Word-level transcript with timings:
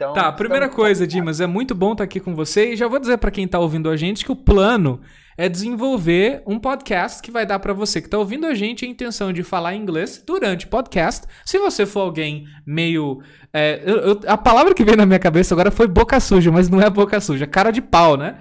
Então, 0.00 0.14
Tá, 0.14 0.32
primeira 0.32 0.64
estamos- 0.64 0.82
coisa, 0.82 1.06
Dimas, 1.06 1.42
é 1.42 1.46
muito 1.46 1.74
bom 1.74 1.92
estar 1.92 2.04
aqui 2.04 2.18
com 2.20 2.34
você 2.34 2.72
e 2.72 2.76
já 2.76 2.88
vou 2.88 2.98
dizer 2.98 3.18
pra 3.18 3.30
quem 3.30 3.46
tá 3.46 3.58
ouvindo 3.58 3.90
a 3.90 3.98
gente 3.98 4.24
que 4.24 4.32
o 4.32 4.36
plano 4.36 4.98
é 5.36 5.46
desenvolver 5.46 6.42
um 6.46 6.58
podcast 6.58 7.20
que 7.20 7.30
vai 7.30 7.44
dar 7.44 7.58
pra 7.58 7.74
você 7.74 8.00
que 8.00 8.08
tá 8.08 8.16
ouvindo 8.16 8.46
a 8.46 8.54
gente 8.54 8.82
a 8.86 8.88
intenção 8.88 9.30
de 9.30 9.42
falar 9.42 9.74
inglês 9.74 10.22
durante 10.26 10.64
o 10.64 10.68
podcast. 10.70 11.26
Se 11.44 11.58
você 11.58 11.84
for 11.84 12.00
alguém 12.00 12.46
meio. 12.64 13.20
é, 13.52 13.82
eu- 13.84 13.96
eu- 13.98 14.20
a 14.26 14.38
palavra 14.38 14.72
que 14.72 14.82
veio 14.84 14.96
na 14.96 15.04
minha 15.04 15.18
cabeça 15.18 15.52
agora 15.54 15.70
foi 15.70 15.86
boca 15.86 16.18
suja, 16.18 16.50
mas 16.50 16.70
não 16.70 16.80
é 16.80 16.88
boca 16.88 17.20
suja, 17.20 17.46
cara 17.46 17.70
de 17.70 17.82
pau, 17.82 18.16
né? 18.16 18.36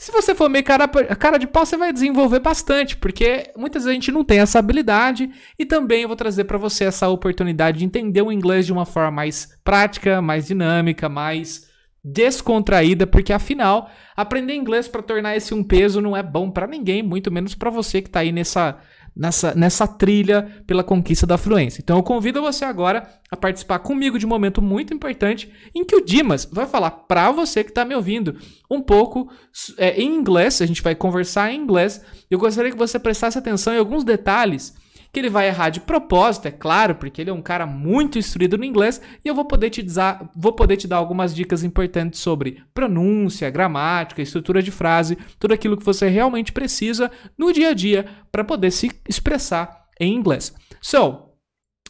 Se 0.00 0.10
você 0.10 0.34
for 0.34 0.48
meio 0.48 0.64
cara, 0.64 0.88
cara 0.88 1.36
de 1.36 1.46
pau, 1.46 1.66
você 1.66 1.76
vai 1.76 1.92
desenvolver 1.92 2.38
bastante, 2.38 2.96
porque 2.96 3.52
muitas 3.54 3.82
vezes 3.82 3.90
a 3.90 3.92
gente 3.92 4.10
não 4.10 4.24
tem 4.24 4.38
essa 4.38 4.58
habilidade. 4.58 5.30
E 5.58 5.66
também 5.66 6.00
eu 6.00 6.08
vou 6.08 6.16
trazer 6.16 6.44
pra 6.44 6.56
você 6.56 6.84
essa 6.84 7.06
oportunidade 7.10 7.80
de 7.80 7.84
entender 7.84 8.22
o 8.22 8.32
inglês 8.32 8.64
de 8.64 8.72
uma 8.72 8.86
forma 8.86 9.10
mais 9.10 9.54
prática, 9.62 10.22
mais 10.22 10.46
dinâmica, 10.46 11.06
mais 11.06 11.68
descontraída, 12.02 13.06
porque 13.06 13.30
afinal, 13.30 13.90
aprender 14.16 14.54
inglês 14.54 14.88
pra 14.88 15.02
tornar 15.02 15.36
esse 15.36 15.52
um 15.52 15.62
peso 15.62 16.00
não 16.00 16.16
é 16.16 16.22
bom 16.22 16.50
pra 16.50 16.66
ninguém, 16.66 17.02
muito 17.02 17.30
menos 17.30 17.54
pra 17.54 17.68
você 17.68 18.00
que 18.00 18.08
tá 18.08 18.20
aí 18.20 18.32
nessa 18.32 18.78
nessa, 19.16 19.54
nessa 19.54 19.86
trilha 19.86 20.62
pela 20.66 20.84
conquista 20.84 21.26
da 21.26 21.38
fluência. 21.38 21.80
Então 21.82 21.96
eu 21.96 22.02
convido 22.02 22.40
você 22.40 22.64
agora 22.64 23.08
a 23.30 23.36
participar 23.36 23.78
comigo 23.80 24.18
de 24.18 24.26
um 24.26 24.28
momento 24.28 24.62
muito 24.62 24.94
importante 24.94 25.52
em 25.74 25.84
que 25.84 25.96
o 25.96 26.04
Dimas 26.04 26.48
vai 26.50 26.66
falar 26.66 26.90
pra 26.90 27.30
você 27.30 27.62
que 27.62 27.72
tá 27.72 27.84
me 27.84 27.94
ouvindo 27.94 28.36
um 28.70 28.80
pouco 28.80 29.30
é, 29.76 30.00
em 30.00 30.14
inglês, 30.14 30.60
a 30.60 30.66
gente 30.66 30.82
vai 30.82 30.94
conversar 30.94 31.52
em 31.52 31.60
inglês. 31.60 32.00
Eu 32.30 32.38
gostaria 32.38 32.70
que 32.70 32.78
você 32.78 32.98
prestasse 32.98 33.38
atenção 33.38 33.74
em 33.74 33.78
alguns 33.78 34.04
detalhes 34.04 34.74
que 35.12 35.18
ele 35.18 35.28
vai 35.28 35.48
errar 35.48 35.70
de 35.70 35.80
propósito, 35.80 36.46
é 36.46 36.50
claro, 36.50 36.94
porque 36.94 37.20
ele 37.20 37.30
é 37.30 37.32
um 37.32 37.42
cara 37.42 37.66
muito 37.66 38.18
instruído 38.18 38.56
no 38.56 38.64
inglês 38.64 39.00
e 39.24 39.28
eu 39.28 39.34
vou 39.34 39.44
poder 39.44 39.70
te 39.70 39.82
dar, 39.82 40.30
vou 40.34 40.52
poder 40.52 40.76
te 40.76 40.86
dar 40.86 40.96
algumas 40.96 41.34
dicas 41.34 41.64
importantes 41.64 42.20
sobre 42.20 42.62
pronúncia, 42.72 43.50
gramática, 43.50 44.22
estrutura 44.22 44.62
de 44.62 44.70
frase, 44.70 45.18
tudo 45.38 45.54
aquilo 45.54 45.76
que 45.76 45.84
você 45.84 46.08
realmente 46.08 46.52
precisa 46.52 47.10
no 47.36 47.52
dia 47.52 47.70
a 47.70 47.74
dia 47.74 48.06
para 48.30 48.44
poder 48.44 48.70
se 48.70 48.90
expressar 49.08 49.86
em 49.98 50.14
inglês. 50.14 50.54
So, 50.80 51.30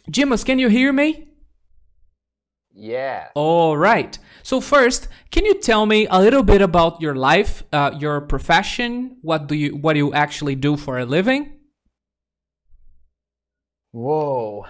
Dimas, 0.09 0.42
can 0.42 0.59
you 0.59 0.70
hear 0.70 0.92
me? 0.92 1.28
Yeah. 2.72 3.31
All 3.34 3.77
right. 3.77 4.19
So 4.42 4.61
first, 4.61 5.09
can 5.31 5.44
you 5.44 5.61
tell 5.61 5.84
me 5.84 6.06
a 6.11 6.19
little 6.19 6.42
bit 6.42 6.62
about 6.62 7.00
your 7.00 7.14
life, 7.14 7.62
uh, 7.72 7.91
your 7.98 8.22
profession? 8.22 9.19
What 9.22 9.48
do 9.48 9.55
you 9.55 9.77
what 9.77 9.94
do 9.94 9.98
you 9.98 10.14
actually 10.14 10.55
do 10.55 10.77
for 10.77 10.98
a 10.98 11.05
living? 11.05 11.59
Whoa. 13.92 14.66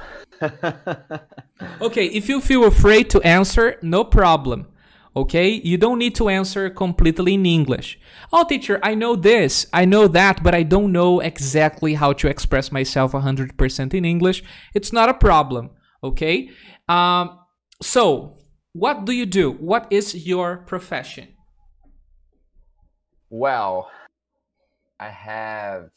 Okay, 1.82 2.06
if 2.06 2.28
you 2.28 2.40
feel 2.40 2.64
afraid 2.64 3.10
to 3.10 3.20
answer, 3.22 3.78
no 3.82 4.04
problem. 4.04 4.66
Okay, 5.14 5.48
you 5.50 5.76
don't 5.76 5.98
need 5.98 6.14
to 6.14 6.28
answer 6.28 6.70
completely 6.70 7.34
in 7.34 7.44
English. 7.44 7.98
Oh, 8.32 8.44
teacher, 8.44 8.78
I 8.82 8.94
know 8.94 9.16
this, 9.16 9.66
I 9.72 9.84
know 9.84 10.08
that, 10.08 10.42
but 10.42 10.54
I 10.54 10.62
don't 10.62 10.92
know 10.92 11.20
exactly 11.20 11.94
how 11.94 12.12
to 12.14 12.28
express 12.28 12.70
myself 12.72 13.12
100% 13.12 13.94
in 13.94 14.04
English. 14.04 14.42
It's 14.74 14.92
not 14.92 15.08
a 15.08 15.14
problem. 15.14 15.70
Okay, 16.02 16.50
um, 16.88 17.38
so 17.82 18.38
what 18.72 19.04
do 19.04 19.12
you 19.12 19.26
do? 19.26 19.50
What 19.50 19.86
is 19.90 20.26
your 20.26 20.58
profession? 20.58 21.28
well, 23.30 23.90
I 24.98 25.08
have. 25.08 25.90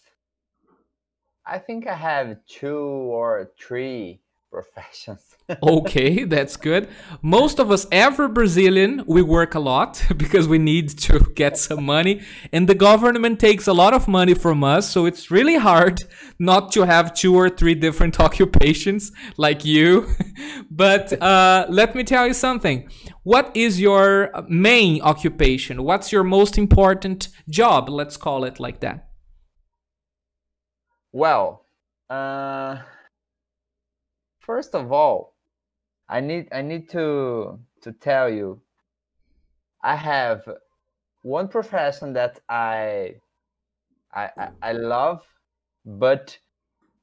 I 1.45 1.59
think 1.59 1.87
I 1.87 1.95
have 1.95 2.37
two 2.47 2.77
or 2.77 3.51
three 3.59 4.21
professions. 4.51 5.35
Okay, 5.61 6.23
that's 6.23 6.55
good. 6.55 6.87
Most 7.21 7.59
of 7.59 7.69
us, 7.69 7.85
every 7.91 8.29
Brazilian, 8.29 9.03
we 9.07 9.21
work 9.21 9.55
a 9.55 9.59
lot 9.59 10.01
because 10.17 10.47
we 10.47 10.57
need 10.57 10.87
to 10.99 11.19
get 11.35 11.57
some 11.57 11.83
money, 11.85 12.21
and 12.53 12.69
the 12.69 12.75
government 12.75 13.41
takes 13.41 13.67
a 13.67 13.73
lot 13.73 13.93
of 13.93 14.07
money 14.07 14.33
from 14.33 14.63
us, 14.63 14.89
so 14.89 15.05
it's 15.05 15.29
really 15.29 15.57
hard 15.57 16.03
not 16.39 16.71
to 16.71 16.83
have 16.83 17.13
two 17.13 17.35
or 17.35 17.49
three 17.49 17.75
different 17.75 18.19
occupations 18.21 19.11
like 19.35 19.65
you. 19.65 20.07
but 20.71 21.11
uh, 21.21 21.65
let 21.69 21.93
me 21.93 22.05
tell 22.05 22.25
you 22.25 22.33
something. 22.33 22.87
What 23.23 23.51
is 23.53 23.81
your 23.81 24.31
main 24.47 25.01
occupation? 25.01 25.83
What's 25.83 26.11
your 26.11 26.23
most 26.23 26.57
important 26.57 27.27
job? 27.49 27.89
Let's 27.89 28.15
call 28.15 28.45
it 28.45 28.61
like 28.61 28.79
that. 28.79 29.09
Well, 31.13 31.65
uh, 32.09 32.79
first 34.39 34.73
of 34.73 34.91
all, 34.91 35.35
I 36.09 36.19
need 36.21 36.47
I 36.51 36.63
need 36.63 36.89
to 36.89 37.59
to 37.83 37.91
tell 37.93 38.29
you, 38.29 38.61
I 39.83 39.95
have 39.95 40.41
one 41.21 41.47
profession 41.49 42.13
that 42.13 42.39
I 42.49 43.15
I 44.11 44.29
I, 44.37 44.49
I 44.63 44.71
love, 44.73 45.21
but 45.85 46.37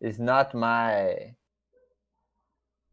is 0.01 0.19
not 0.19 0.55
my. 0.55 1.35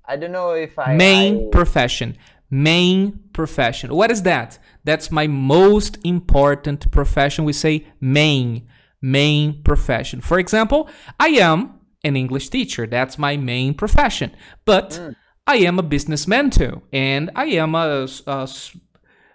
I 0.05 0.15
don't 0.17 0.31
know 0.31 0.51
if 0.51 0.77
I 0.77 0.95
main 0.95 1.47
I- 1.47 1.49
profession. 1.51 2.15
Main 2.49 3.19
profession. 3.33 3.93
What 3.93 4.09
is 4.09 4.21
that? 4.21 4.57
That's 4.85 5.11
my 5.11 5.27
most 5.27 5.97
important 6.05 6.89
profession. 6.91 7.43
We 7.43 7.51
say 7.51 7.87
main 7.99 8.69
main 9.01 9.61
profession. 9.63 10.21
For 10.21 10.39
example 10.39 10.89
i 11.19 11.27
am 11.29 11.79
an 12.03 12.15
english 12.15 12.49
teacher. 12.49 12.87
That's 12.87 13.17
my 13.17 13.37
main 13.37 13.73
profession. 13.73 14.31
But 14.65 14.99
i 15.45 15.57
am 15.57 15.79
a 15.79 15.83
businessman 15.83 16.49
too 16.49 16.81
and 16.91 17.31
i 17.35 17.45
am 17.45 17.75
a 17.75 18.07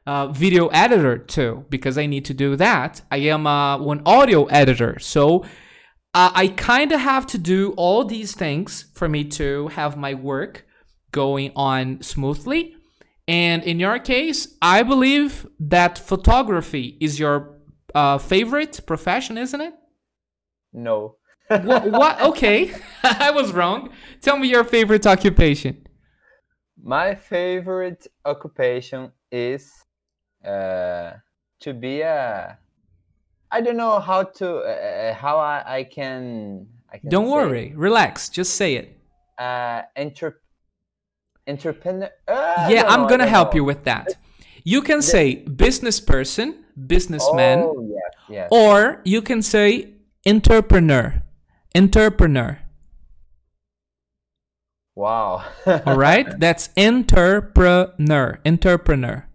uh, 0.06 0.28
video 0.28 0.66
editor 0.68 1.18
too 1.18 1.64
because 1.68 1.96
I 1.96 2.06
need 2.06 2.24
to 2.26 2.34
do 2.34 2.56
that. 2.56 3.02
I 3.10 3.18
am 3.18 3.46
uh, 3.46 3.78
one 3.78 4.02
audio 4.04 4.46
editor, 4.46 4.98
so 4.98 5.44
uh, 6.14 6.30
I 6.34 6.48
kind 6.48 6.92
of 6.92 7.00
have 7.00 7.26
to 7.28 7.38
do 7.38 7.72
all 7.76 8.04
these 8.04 8.34
things 8.34 8.86
for 8.94 9.08
me 9.08 9.24
to 9.24 9.68
have 9.68 9.96
my 9.96 10.14
work 10.14 10.66
going 11.10 11.52
on 11.56 12.02
smoothly. 12.02 12.74
And 13.28 13.62
in 13.62 13.78
your 13.78 13.98
case, 13.98 14.56
I 14.60 14.82
believe 14.82 15.46
that 15.60 15.98
photography 15.98 16.98
is 17.00 17.18
your 17.18 17.58
uh, 17.94 18.18
favorite 18.18 18.80
profession, 18.86 19.38
isn't 19.38 19.60
it? 19.60 19.74
no. 20.72 21.16
what, 21.48 21.90
what? 21.90 22.20
Okay, 22.30 22.72
I 23.02 23.30
was 23.30 23.52
wrong. 23.52 23.90
Tell 24.20 24.38
me 24.38 24.48
your 24.48 24.64
favorite 24.64 25.06
occupation. 25.06 25.86
My 26.82 27.14
favorite 27.14 28.06
occupation 28.24 29.12
is 29.30 29.70
uh, 30.44 31.12
to 31.60 31.74
be 31.74 32.00
a. 32.00 32.58
I 33.50 33.60
don't 33.60 33.76
know 33.76 34.00
how 34.00 34.22
to 34.24 34.56
uh, 34.58 35.14
how 35.14 35.36
I, 35.38 35.62
I 35.78 35.84
can. 35.84 36.66
I 36.90 36.98
can 36.98 37.10
Don't 37.10 37.28
worry, 37.28 37.72
relax, 37.76 38.28
just 38.30 38.54
say 38.56 38.76
it. 38.76 38.98
Uh, 39.38 39.82
entrepreneur. 41.46 42.10
uh, 42.28 42.68
yeah, 42.70 42.84
I'm 42.86 43.02
know, 43.02 43.08
gonna 43.08 43.26
help 43.26 43.52
know. 43.52 43.56
you 43.58 43.64
with 43.64 43.84
that. 43.84 44.16
You 44.64 44.82
can 44.82 45.02
say 45.02 45.36
business 45.36 46.00
person, 46.00 46.64
businessman, 46.86 47.58
Oh 47.60 47.86
yes, 47.88 48.12
yes. 48.28 48.48
or 48.52 49.00
you 49.04 49.22
can 49.22 49.42
say 49.42 49.94
entrepreneur. 50.26 51.22
Entrepreneur. 51.74 52.58
Wow. 54.94 55.44
All 55.86 55.96
right? 55.96 56.26
That's 56.38 56.68
entrepreneur. 56.76 58.38
Entrepreneur. 58.44 59.28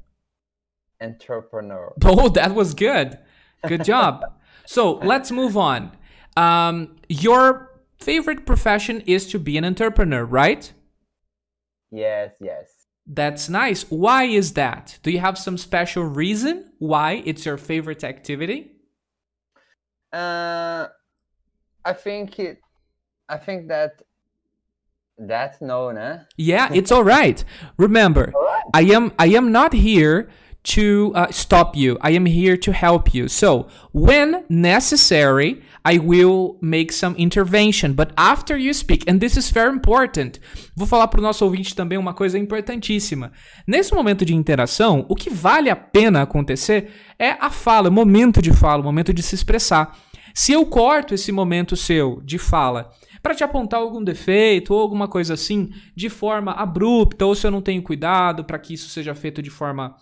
Entrepreneur. 1.02 1.94
Oh, 2.06 2.30
that 2.30 2.54
was 2.56 2.74
good. 2.74 3.18
Good 3.68 3.84
job. 3.84 4.22
so 4.66 4.94
let's 4.98 5.32
move 5.32 5.58
on. 5.58 5.92
Um, 6.36 6.96
your 7.10 7.82
favorite 8.00 8.46
profession 8.46 9.02
is 9.08 9.28
to 9.28 9.40
be 9.40 9.58
an 9.58 9.66
entrepreneur, 9.66 10.24
right? 10.24 10.72
Yes, 11.92 12.34
yes. 12.40 12.77
That's 13.08 13.48
nice. 13.48 13.84
Why 13.84 14.26
is 14.26 14.54
that? 14.54 15.00
Do 15.02 15.12
you 15.12 15.20
have 15.20 15.38
some 15.38 15.58
special 15.58 16.04
reason 16.04 16.72
why 16.80 17.24
it's 17.26 17.46
your 17.46 17.58
favorite 17.58 18.04
activity? 18.04 18.74
Uh, 20.12 20.88
I 21.86 21.94
think 21.94 22.38
it. 22.40 22.60
I 23.30 23.38
think 23.38 23.70
that. 23.70 24.02
That's 25.18 25.62
no, 25.62 25.92
nah. 25.92 26.20
Yeah, 26.36 26.70
it's 26.74 26.92
all 26.92 27.04
right. 27.04 27.44
Remember, 27.78 28.34
I 28.74 28.82
am 28.82 29.14
I 29.18 29.28
am 29.28 29.52
not 29.52 29.74
here 29.74 30.30
to 30.68 31.14
uh, 31.16 31.28
stop 31.32 31.78
you. 31.78 31.98
I 32.02 32.12
am 32.12 32.26
here 32.26 32.58
to 32.58 32.72
help 32.72 33.14
you. 33.14 33.30
So, 33.30 33.68
when 33.94 34.44
necessary, 34.50 35.62
I 35.86 35.98
will 35.98 36.58
make 36.62 36.92
some 36.92 37.16
intervention, 37.18 37.94
but 37.94 38.12
after 38.18 38.58
you 38.58 38.74
speak, 38.74 39.10
and 39.10 39.20
this 39.20 39.38
is 39.38 39.50
very 39.50 39.74
important. 39.74 40.40
Vou 40.76 40.86
falar 40.86 41.08
para 41.08 41.22
o 41.22 41.24
nosso 41.24 41.46
ouvinte 41.46 41.74
também 41.74 41.98
uma 41.98 42.14
coisa 42.14 42.38
importantíssima. 42.38 43.32
Nesse 43.66 43.94
momento 43.94 44.26
de 44.26 44.36
interação, 44.36 45.06
o 45.08 45.16
que 45.16 45.30
vale 45.30 45.70
a 45.70 45.76
pena 45.76 46.24
acontecer 46.24 46.92
é 47.18 47.38
a 47.40 47.50
fala, 47.50 47.88
o 47.88 47.92
momento 47.92 48.42
de 48.42 48.52
fala, 48.52 48.82
o 48.82 48.86
momento 48.86 49.14
de 49.14 49.24
se 49.24 49.36
expressar. 49.36 49.98
Se 50.34 50.52
eu 50.52 50.66
corto 50.66 51.14
esse 51.14 51.32
momento 51.32 51.78
seu 51.78 52.22
de 52.24 52.38
fala 52.38 52.92
para 53.24 53.34
te 53.34 53.44
apontar 53.44 53.80
algum 53.80 54.04
defeito 54.04 54.74
ou 54.74 54.82
alguma 54.82 55.08
coisa 55.08 55.34
assim 55.34 55.70
de 55.96 56.10
forma 56.10 56.52
abrupta, 56.52 57.26
ou 57.26 57.34
se 57.34 57.48
eu 57.48 57.52
não 57.52 57.62
tenho 57.62 57.82
cuidado 57.82 58.44
para 58.44 58.60
que 58.60 58.74
isso 58.74 58.90
seja 58.90 59.16
feito 59.16 59.42
de 59.42 59.50
forma 59.50 59.96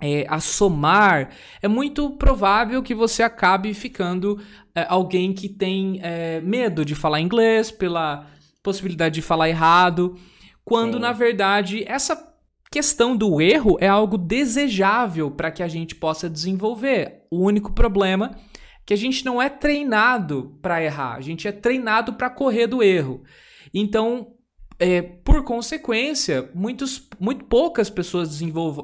é, 0.00 0.24
a 0.28 0.40
somar, 0.40 1.30
é 1.60 1.68
muito 1.68 2.10
provável 2.10 2.82
que 2.82 2.94
você 2.94 3.22
acabe 3.22 3.74
ficando 3.74 4.40
é, 4.74 4.86
alguém 4.88 5.32
que 5.32 5.48
tem 5.48 6.00
é, 6.02 6.40
medo 6.40 6.84
de 6.84 6.94
falar 6.94 7.20
inglês 7.20 7.70
pela 7.70 8.26
possibilidade 8.62 9.16
de 9.16 9.22
falar 9.22 9.48
errado, 9.48 10.16
quando 10.64 10.94
Sim. 10.94 11.00
na 11.00 11.12
verdade 11.12 11.84
essa 11.86 12.30
questão 12.70 13.16
do 13.16 13.40
erro 13.40 13.76
é 13.80 13.88
algo 13.88 14.16
desejável 14.16 15.30
para 15.30 15.50
que 15.50 15.62
a 15.62 15.68
gente 15.68 15.94
possa 15.94 16.30
desenvolver. 16.30 17.26
O 17.30 17.44
único 17.44 17.72
problema 17.72 18.30
é 18.36 18.50
que 18.86 18.94
a 18.94 18.96
gente 18.96 19.24
não 19.24 19.40
é 19.40 19.48
treinado 19.48 20.58
para 20.62 20.82
errar, 20.82 21.16
a 21.16 21.20
gente 21.20 21.46
é 21.46 21.52
treinado 21.52 22.14
para 22.14 22.30
correr 22.30 22.66
do 22.66 22.82
erro. 22.82 23.22
Então, 23.72 24.34
é, 24.80 25.02
por 25.02 25.44
consequência, 25.44 26.50
muitos, 26.54 27.06
muito 27.20 27.44
poucas 27.44 27.90
pessoas 27.90 28.40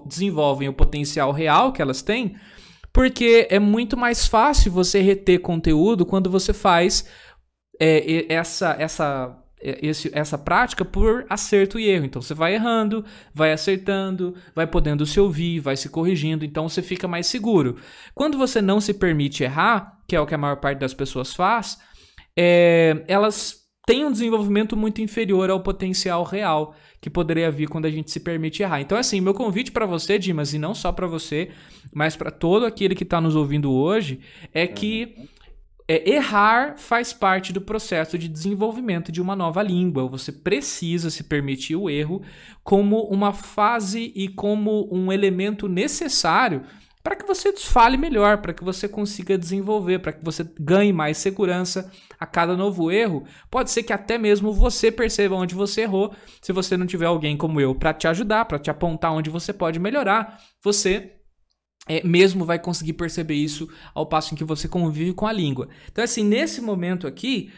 desenvolvem 0.06 0.69
o 0.69 0.75
potencial 0.75 1.32
real 1.32 1.72
que 1.72 1.81
elas 1.81 2.02
têm, 2.02 2.37
porque 2.93 3.48
é 3.50 3.58
muito 3.58 3.96
mais 3.96 4.26
fácil 4.26 4.70
você 4.70 5.00
reter 5.00 5.40
conteúdo 5.40 6.04
quando 6.04 6.31
você 6.31 6.52
faz 6.52 7.08
é, 7.81 8.26
essa, 8.32 8.76
essa, 8.78 9.43
esse, 9.60 10.10
essa 10.12 10.37
prática 10.37 10.84
por 10.84 11.25
acerto 11.31 11.78
e 11.78 11.88
erro. 11.88 12.04
Então 12.04 12.20
você 12.20 12.34
vai 12.34 12.54
errando, 12.54 13.02
vai 13.34 13.52
acertando, 13.52 14.34
vai 14.54 14.66
podendo 14.66 15.06
se 15.06 15.19
ouvir, 15.19 15.60
vai 15.60 15.76
se 15.78 15.88
corrigindo, 15.88 16.44
então 16.44 16.69
você 16.69 16.82
fica 16.82 17.08
mais 17.08 17.26
seguro. 17.26 17.76
Quando 18.14 18.37
você 18.37 18.60
não 18.60 18.82
se 18.82 18.92
permite 18.92 19.44
errar, 19.44 19.99
que 20.06 20.14
é 20.14 20.20
o 20.20 20.26
que 20.26 20.34
a 20.34 20.38
maior 20.38 20.56
parte 20.56 20.78
das 20.78 20.92
pessoas 20.92 21.34
faz, 21.34 21.78
é, 22.37 23.02
elas 23.08 23.65
tem 23.86 24.04
um 24.04 24.10
desenvolvimento 24.10 24.76
muito 24.76 25.00
inferior 25.00 25.48
ao 25.48 25.60
potencial 25.60 26.24
real 26.24 26.74
que 27.00 27.08
poderia 27.08 27.52
vir 27.52 27.68
quando 27.68 27.86
a 27.86 27.90
gente 27.90 28.10
se 28.10 28.18
permite 28.18 28.60
errar. 28.60 28.80
Então, 28.80 28.98
assim, 28.98 29.20
meu 29.20 29.32
convite 29.32 29.70
para 29.70 29.86
você, 29.86 30.18
Dimas, 30.18 30.52
e 30.52 30.58
não 30.58 30.74
só 30.74 30.90
para 30.90 31.06
você, 31.06 31.50
mas 31.94 32.16
para 32.16 32.32
todo 32.32 32.66
aquele 32.66 32.96
que 32.96 33.04
está 33.04 33.20
nos 33.20 33.36
ouvindo 33.36 33.70
hoje, 33.72 34.18
é 34.52 34.66
que 34.66 35.28
é, 35.86 36.10
errar 36.10 36.76
faz 36.76 37.12
parte 37.12 37.52
do 37.52 37.60
processo 37.60 38.18
de 38.18 38.26
desenvolvimento 38.26 39.12
de 39.12 39.22
uma 39.22 39.36
nova 39.36 39.62
língua. 39.62 40.08
Você 40.08 40.32
precisa 40.32 41.08
se 41.08 41.22
permitir 41.22 41.76
o 41.76 41.88
erro 41.88 42.22
como 42.64 43.02
uma 43.02 43.32
fase 43.32 44.12
e 44.16 44.26
como 44.26 44.88
um 44.92 45.12
elemento 45.12 45.68
necessário 45.68 46.62
para 47.06 47.14
que 47.14 47.24
você 47.24 47.52
desfale 47.52 47.96
melhor, 47.96 48.38
para 48.38 48.52
que 48.52 48.64
você 48.64 48.88
consiga 48.88 49.38
desenvolver, 49.38 50.00
para 50.00 50.12
que 50.12 50.24
você 50.24 50.44
ganhe 50.58 50.92
mais 50.92 51.16
segurança 51.18 51.88
a 52.18 52.26
cada 52.26 52.56
novo 52.56 52.90
erro. 52.90 53.22
Pode 53.48 53.70
ser 53.70 53.84
que 53.84 53.92
até 53.92 54.18
mesmo 54.18 54.52
você 54.52 54.90
perceba 54.90 55.36
onde 55.36 55.54
você 55.54 55.82
errou, 55.82 56.12
se 56.42 56.52
você 56.52 56.76
não 56.76 56.84
tiver 56.84 57.06
alguém 57.06 57.36
como 57.36 57.60
eu 57.60 57.76
para 57.76 57.94
te 57.94 58.08
ajudar, 58.08 58.46
para 58.46 58.58
te 58.58 58.72
apontar 58.72 59.12
onde 59.12 59.30
você 59.30 59.52
pode 59.52 59.78
melhorar. 59.78 60.42
Você 60.64 61.12
é, 61.88 62.04
mesmo 62.04 62.44
vai 62.44 62.58
conseguir 62.58 62.94
perceber 62.94 63.36
isso 63.36 63.68
ao 63.94 64.06
passo 64.06 64.34
em 64.34 64.36
que 64.36 64.42
você 64.42 64.66
convive 64.66 65.12
com 65.12 65.28
a 65.28 65.32
língua. 65.32 65.68
Então, 65.88 66.02
assim, 66.02 66.24
nesse 66.24 66.60
momento 66.60 67.06
aqui, 67.06 67.52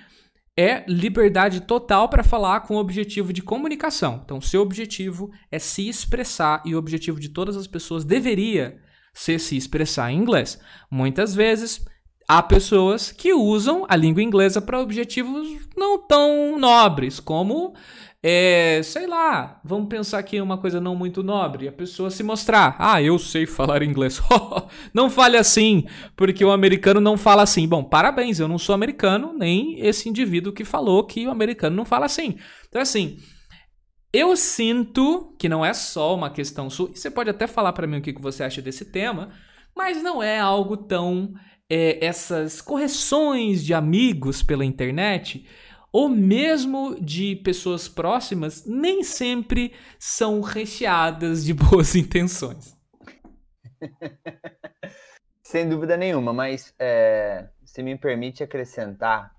é 0.59 0.85
liberdade 0.87 1.63
total 1.63 2.11
para 2.11 2.23
falar 2.23 2.61
com 2.67 2.77
o 2.77 2.81
objetivo 2.81 3.33
de 3.33 3.41
comunicação. 3.41 4.21
Então, 4.23 4.43
seu 4.43 4.61
objetivo 4.61 5.31
é 5.51 5.59
se 5.59 5.89
expressar 5.89 6.63
e 6.67 6.75
o 6.75 6.79
objetivo 6.79 7.19
de 7.19 7.31
todas 7.31 7.57
as 7.57 7.67
pessoas 7.67 8.05
deveria 8.05 8.87
ser 9.19 9.41
se 9.41 9.57
expressar 9.57 10.13
em 10.13 10.17
inglês. 10.17 10.61
Muitas 10.89 11.35
vezes 11.35 11.85
há 12.29 12.41
pessoas 12.41 13.11
que 13.11 13.35
usam 13.35 13.85
a 13.89 13.97
língua 13.97 14.23
inglesa 14.23 14.63
para 14.63 14.81
objetivos 14.81 15.49
não 15.77 15.99
tão 15.99 16.57
nobres, 16.57 17.19
como, 17.19 17.75
é, 18.23 18.81
sei 18.85 19.09
lá, 19.09 19.61
vamos 19.65 19.89
pensar 19.89 20.21
aqui 20.21 20.41
uma 20.41 20.57
coisa 20.57 20.81
não 20.81 20.95
muito 20.95 21.21
nobre, 21.25 21.67
a 21.67 21.73
pessoa 21.73 22.11
se 22.11 22.23
mostrar, 22.23 22.77
ah, 22.79 23.03
eu 23.03 23.19
sei 23.19 23.45
falar 23.45 23.83
inglês, 23.83 24.21
não 24.95 25.11
fale 25.11 25.37
assim, 25.37 25.85
porque 26.15 26.45
o 26.45 26.53
americano 26.53 27.01
não 27.01 27.17
fala 27.17 27.43
assim. 27.43 27.67
Bom, 27.67 27.83
parabéns, 27.83 28.39
eu 28.39 28.47
não 28.47 28.57
sou 28.59 28.73
americano, 28.73 29.35
nem 29.37 29.81
esse 29.81 30.09
indivíduo 30.09 30.53
que 30.53 30.65
falou 30.65 31.05
que 31.05 31.27
o 31.27 31.31
americano 31.31 31.75
não 31.75 31.85
fala 31.85 32.07
assim. 32.07 32.37
Então, 32.69 32.81
assim, 32.81 33.17
eu 34.13 34.37
sinto 34.37 35.35
que 35.39 35.49
não 35.49 35.65
é 35.65 35.75
só 35.75 36.15
uma 36.15 36.31
questão 36.31 36.71
sua. 36.71 36.89
Você 36.89 37.11
pode 37.11 37.31
até 37.31 37.47
falar 37.47 37.73
para 37.73 37.87
mim 37.87 37.99
o 37.99 38.03
que 38.03 38.13
você 38.21 38.43
acha 38.43 38.63
desse 38.63 38.87
tema, 38.87 39.33
mas 39.77 40.03
não 40.03 40.23
é 40.23 40.39
algo 40.39 40.77
tão. 40.77 41.35
É, 41.71 42.03
essas 42.03 42.63
correções 42.63 43.63
de 43.63 43.75
amigos 43.75 44.43
pela 44.43 44.65
internet, 44.65 45.47
ou 45.93 46.09
mesmo 46.09 46.99
de 46.99 47.37
pessoas 47.37 47.87
próximas, 47.87 48.65
nem 48.65 49.03
sempre 49.03 49.75
são 49.99 50.41
recheadas 50.41 51.45
de 51.45 51.53
boas 51.55 51.95
intenções. 51.95 52.75
Sem 55.43 55.69
dúvida 55.69 55.97
nenhuma, 55.97 56.33
mas 56.33 56.75
é, 56.79 57.49
se 57.65 57.83
me 57.83 57.97
permite 57.99 58.43
acrescentar 58.43 59.38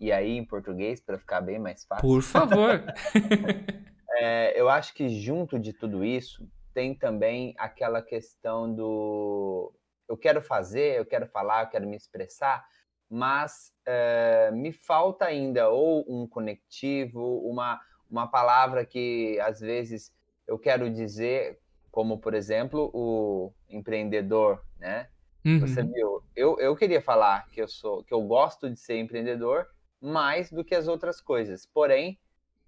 e 0.00 0.10
aí 0.10 0.36
em 0.36 0.44
português 0.44 1.00
para 1.00 1.18
ficar 1.18 1.42
bem 1.42 1.58
mais 1.58 1.84
fácil. 1.84 2.08
Por 2.08 2.22
favor. 2.22 2.82
é, 4.18 4.58
eu 4.58 4.68
acho 4.68 4.94
que 4.94 5.08
junto 5.08 5.58
de 5.58 5.74
tudo 5.74 6.02
isso 6.02 6.48
tem 6.72 6.94
também 6.94 7.54
aquela 7.58 8.00
questão 8.00 8.72
do 8.72 9.72
eu 10.08 10.16
quero 10.16 10.42
fazer, 10.42 10.98
eu 10.98 11.06
quero 11.06 11.26
falar, 11.28 11.64
eu 11.64 11.68
quero 11.68 11.86
me 11.86 11.96
expressar, 11.96 12.64
mas 13.08 13.72
é, 13.86 14.50
me 14.52 14.72
falta 14.72 15.26
ainda 15.26 15.68
ou 15.68 16.04
um 16.08 16.26
conectivo, 16.26 17.38
uma, 17.48 17.80
uma 18.10 18.26
palavra 18.26 18.84
que 18.84 19.38
às 19.40 19.60
vezes 19.60 20.12
eu 20.48 20.58
quero 20.58 20.90
dizer, 20.90 21.60
como 21.92 22.18
por 22.18 22.34
exemplo 22.34 22.90
o 22.92 23.52
empreendedor, 23.68 24.64
né? 24.78 25.08
Uhum. 25.44 25.60
Você 25.60 25.82
viu? 25.82 26.22
Eu, 26.34 26.58
eu 26.58 26.74
queria 26.74 27.00
falar 27.00 27.46
que 27.50 27.62
eu 27.62 27.68
sou, 27.68 28.02
que 28.02 28.12
eu 28.12 28.22
gosto 28.22 28.68
de 28.68 28.78
ser 28.78 28.98
empreendedor, 28.98 29.66
mais 30.00 30.50
do 30.50 30.64
que 30.64 30.74
as 30.74 30.88
outras 30.88 31.20
coisas. 31.20 31.66
Porém, 31.66 32.18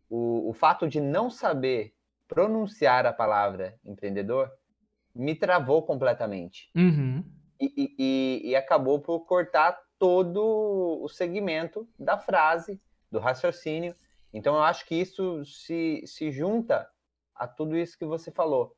o, 0.09 0.51
o 0.51 0.53
fato 0.53 0.87
de 0.87 1.01
não 1.01 1.31
saber 1.31 1.95
pronunciar 2.29 3.07
a 3.07 3.13
palavra 3.13 3.79
empreendedor 3.85 4.51
me 5.15 5.35
travou 5.35 5.83
completamente. 5.83 6.71
Uhum. 6.75 7.25
E, 7.61 7.95
e, 7.99 8.51
e, 8.51 8.57
acabou 8.57 9.01
por 9.01 9.21
cortar 9.21 9.79
todo 9.99 10.99
o 11.01 11.09
segmento 11.09 11.89
da 11.99 12.19
frase, 12.19 12.81
do 13.11 13.19
raciocínio. 13.19 13.95
Então, 14.33 14.57
eu 14.57 14.63
acho 14.63 14.87
que 14.87 14.97
isso 14.97 15.45
se, 15.45 16.03
se 16.07 16.33
junta 16.33 16.89
a 17.35 17.47
tudo 17.47 17.77
isso 17.77 17.97
que 17.97 18.05
você 18.05 18.31
falou. 18.33 18.75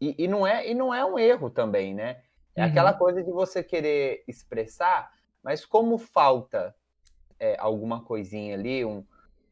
E, 0.00 0.14
e, 0.18 0.28
não, 0.28 0.46
é, 0.46 0.68
e 0.68 0.74
não 0.74 0.92
é 0.92 1.04
um 1.04 1.18
erro 1.18 1.48
também, 1.48 1.94
né? 1.94 2.22
É 2.54 2.62
uhum. 2.62 2.70
aquela 2.70 2.92
coisa 2.92 3.22
de 3.22 3.30
você 3.30 3.62
querer 3.62 4.24
expressar, 4.26 5.10
mas 5.42 5.64
como 5.64 5.96
falta 5.96 6.74
é, 7.40 7.56
alguma 7.58 8.04
coisinha 8.04 8.54
ali, 8.54 8.84
um, 8.84 9.04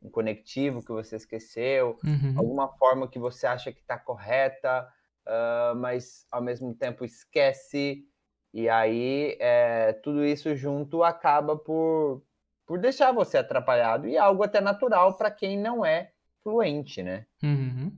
um, 0.03 0.11
conectivo 0.11 0.83
que 0.83 0.93
você 0.93 1.17
esqueceu, 1.17 1.97
uhum. 2.05 2.35
alguma 2.37 2.69
forma 2.69 3.09
que 3.09 3.19
você 3.19 3.47
acha 3.47 3.73
que 3.73 3.81
está 3.81 3.99
correta, 3.99 4.87
uh, 5.27 5.75
mas 5.77 6.27
ao 6.31 6.43
mesmo 6.43 6.75
tempo 6.75 7.05
esquece. 7.05 8.05
E 8.53 8.69
aí 8.69 9.37
é, 9.41 9.93
tudo 10.03 10.25
isso 10.25 10.55
junto 10.55 11.03
acaba 11.03 11.57
por, 11.57 12.23
por 12.67 12.79
deixar 12.79 13.13
você 13.13 13.39
atrapalhado 13.39 14.07
e 14.07 14.17
algo 14.17 14.43
até 14.43 14.61
natural 14.61 15.17
para 15.17 15.31
quem 15.31 15.59
não 15.59 15.85
é 15.85 16.11
fluente, 16.43 17.03
né? 17.03 17.27
Uhum. 17.43 17.93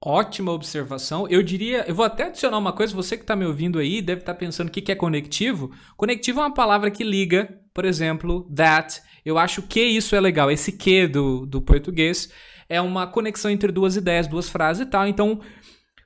Ótima 0.00 0.52
observação. 0.52 1.26
Eu 1.28 1.42
diria, 1.42 1.84
eu 1.88 1.94
vou 1.94 2.04
até 2.04 2.24
adicionar 2.24 2.56
uma 2.56 2.72
coisa, 2.72 2.94
você 2.94 3.16
que 3.16 3.24
está 3.24 3.34
me 3.34 3.44
ouvindo 3.44 3.80
aí 3.80 4.00
deve 4.00 4.20
estar 4.20 4.32
tá 4.32 4.38
pensando 4.38 4.68
o 4.68 4.70
que 4.70 4.92
é 4.92 4.94
conectivo. 4.94 5.72
Conectivo 5.96 6.40
é 6.40 6.44
uma 6.44 6.54
palavra 6.54 6.88
que 6.88 7.02
liga, 7.02 7.60
por 7.72 7.84
exemplo, 7.84 8.48
that. 8.54 9.00
Eu 9.24 9.38
acho 9.38 9.62
que 9.62 9.80
isso 9.80 10.16
é 10.16 10.20
legal. 10.20 10.50
Esse 10.50 10.72
que 10.72 11.06
do, 11.06 11.46
do 11.46 11.60
português 11.60 12.32
é 12.68 12.80
uma 12.80 13.06
conexão 13.06 13.50
entre 13.50 13.72
duas 13.72 13.96
ideias, 13.96 14.26
duas 14.26 14.48
frases 14.48 14.86
e 14.86 14.90
tal. 14.90 15.06
Então, 15.06 15.40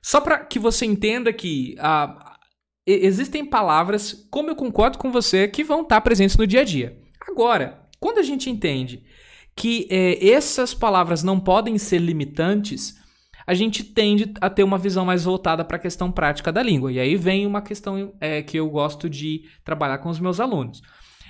só 0.01 0.21
para 0.21 0.39
que 0.39 0.59
você 0.59 0.85
entenda 0.85 1.31
que 1.31 1.75
ah, 1.79 2.37
existem 2.85 3.45
palavras, 3.45 4.27
como 4.29 4.49
eu 4.49 4.55
concordo 4.55 4.97
com 4.97 5.11
você, 5.11 5.47
que 5.47 5.63
vão 5.63 5.81
estar 5.81 6.01
presentes 6.01 6.37
no 6.37 6.47
dia 6.47 6.61
a 6.61 6.65
dia. 6.65 6.97
Agora, 7.29 7.87
quando 7.99 8.19
a 8.19 8.23
gente 8.23 8.49
entende 8.49 9.03
que 9.55 9.87
é, 9.89 10.27
essas 10.27 10.73
palavras 10.73 11.23
não 11.23 11.39
podem 11.39 11.77
ser 11.77 11.99
limitantes 11.99 13.01
a 13.45 13.53
gente 13.53 13.83
tende 13.83 14.33
a 14.39 14.49
ter 14.49 14.63
uma 14.63 14.77
visão 14.77 15.05
mais 15.05 15.25
voltada 15.25 15.63
para 15.63 15.77
a 15.77 15.79
questão 15.79 16.11
prática 16.11 16.51
da 16.51 16.63
língua. 16.63 16.91
E 16.91 16.99
aí 16.99 17.15
vem 17.15 17.45
uma 17.45 17.61
questão 17.61 18.13
é, 18.19 18.41
que 18.41 18.57
eu 18.57 18.69
gosto 18.69 19.09
de 19.09 19.43
trabalhar 19.63 19.97
com 19.97 20.09
os 20.09 20.19
meus 20.19 20.39
alunos. 20.39 20.81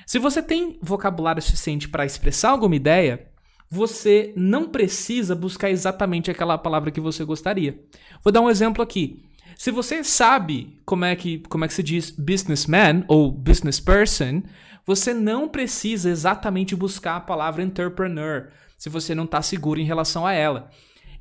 Se 0.06 0.20
você 0.20 0.42
tem 0.42 0.78
vocabulário 0.82 1.42
suficiente 1.42 1.90
para 1.90 2.06
expressar 2.06 2.50
alguma 2.50 2.76
ideia, 2.76 3.28
você 3.70 4.34
não 4.36 4.70
precisa 4.70 5.36
buscar 5.36 5.70
exatamente 5.70 6.30
aquela 6.30 6.58
palavra 6.58 6.92
que 6.92 7.02
você 7.02 7.26
gostaria. 7.26 7.80
Vou 8.24 8.32
dar 8.32 8.42
um 8.42 8.50
exemplo 8.50 8.84
aqui. 8.84 9.24
Se 9.58 9.72
você 9.72 10.04
sabe 10.04 10.80
como 10.86 11.06
é 11.06 11.16
que, 11.16 11.40
como 11.50 11.66
é 11.66 11.68
que 11.68 11.74
se 11.74 11.84
diz 11.84 12.12
businessman 12.12 13.04
ou 13.08 13.32
business 13.32 13.80
person, 13.80 14.44
você 14.86 15.14
não 15.14 15.48
precisa 15.48 16.10
exatamente 16.10 16.76
buscar 16.76 17.16
a 17.16 17.22
palavra 17.22 17.64
entrepreneur 17.64 18.50
se 18.78 18.90
você 18.90 19.16
não 19.16 19.24
está 19.24 19.42
seguro 19.42 19.80
em 19.80 19.86
relação 19.86 20.26
a 20.26 20.34
ela. 20.34 20.70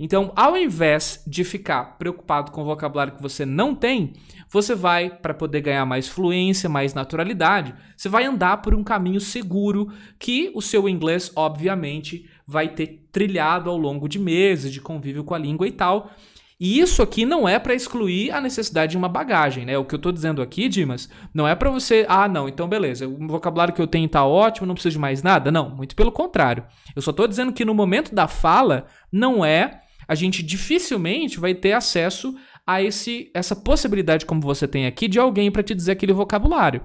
Então, 0.04 0.32
ao 0.34 0.56
invés 0.56 1.22
de 1.28 1.44
ficar 1.44 1.96
preocupado 1.96 2.50
com 2.50 2.62
o 2.62 2.64
vocabulário 2.64 3.12
que 3.12 3.22
você 3.22 3.46
não 3.46 3.72
tem, 3.72 4.14
você 4.50 4.74
vai, 4.74 5.08
para 5.08 5.32
poder 5.32 5.60
ganhar 5.60 5.86
mais 5.86 6.08
fluência, 6.08 6.68
mais 6.68 6.92
naturalidade, 6.92 7.72
você 7.96 8.08
vai 8.08 8.24
andar 8.24 8.62
por 8.62 8.74
um 8.74 8.82
caminho 8.82 9.20
seguro 9.20 9.92
que 10.18 10.50
o 10.56 10.60
seu 10.60 10.88
inglês, 10.88 11.30
obviamente, 11.36 12.28
vai 12.44 12.66
ter 12.66 13.06
trilhado 13.12 13.70
ao 13.70 13.76
longo 13.76 14.08
de 14.08 14.18
meses 14.18 14.72
de 14.72 14.80
convívio 14.80 15.22
com 15.22 15.36
a 15.36 15.38
língua 15.38 15.68
e 15.68 15.70
tal. 15.70 16.10
E 16.58 16.80
isso 16.80 17.00
aqui 17.00 17.24
não 17.24 17.48
é 17.48 17.60
para 17.60 17.72
excluir 17.72 18.32
a 18.32 18.40
necessidade 18.40 18.92
de 18.92 18.98
uma 18.98 19.08
bagagem, 19.08 19.64
né? 19.64 19.78
O 19.78 19.84
que 19.84 19.94
eu 19.94 20.00
tô 20.00 20.10
dizendo 20.10 20.42
aqui, 20.42 20.68
Dimas, 20.68 21.08
não 21.32 21.46
é 21.46 21.54
para 21.54 21.70
você, 21.70 22.04
ah, 22.08 22.26
não, 22.26 22.48
então 22.48 22.68
beleza, 22.68 23.06
o 23.06 23.28
vocabulário 23.28 23.72
que 23.72 23.80
eu 23.80 23.86
tenho 23.86 24.08
tá 24.08 24.24
ótimo, 24.24 24.66
não 24.66 24.74
preciso 24.74 24.94
de 24.94 25.00
mais 25.00 25.22
nada. 25.22 25.52
Não, 25.52 25.70
muito 25.70 25.94
pelo 25.94 26.10
contrário. 26.10 26.64
Eu 26.96 27.02
só 27.02 27.12
tô 27.12 27.24
dizendo 27.28 27.52
que 27.52 27.64
no 27.64 27.72
momento 27.72 28.12
da 28.12 28.26
fala 28.26 28.86
não 29.12 29.44
é 29.44 29.82
a 30.06 30.14
gente 30.14 30.42
dificilmente 30.42 31.38
vai 31.40 31.54
ter 31.54 31.72
acesso 31.72 32.34
a 32.66 32.82
esse 32.82 33.30
essa 33.34 33.56
possibilidade 33.56 34.24
como 34.24 34.40
você 34.40 34.68
tem 34.68 34.86
aqui 34.86 35.08
de 35.08 35.18
alguém 35.18 35.50
para 35.50 35.62
te 35.62 35.74
dizer 35.74 35.92
aquele 35.92 36.12
vocabulário. 36.12 36.82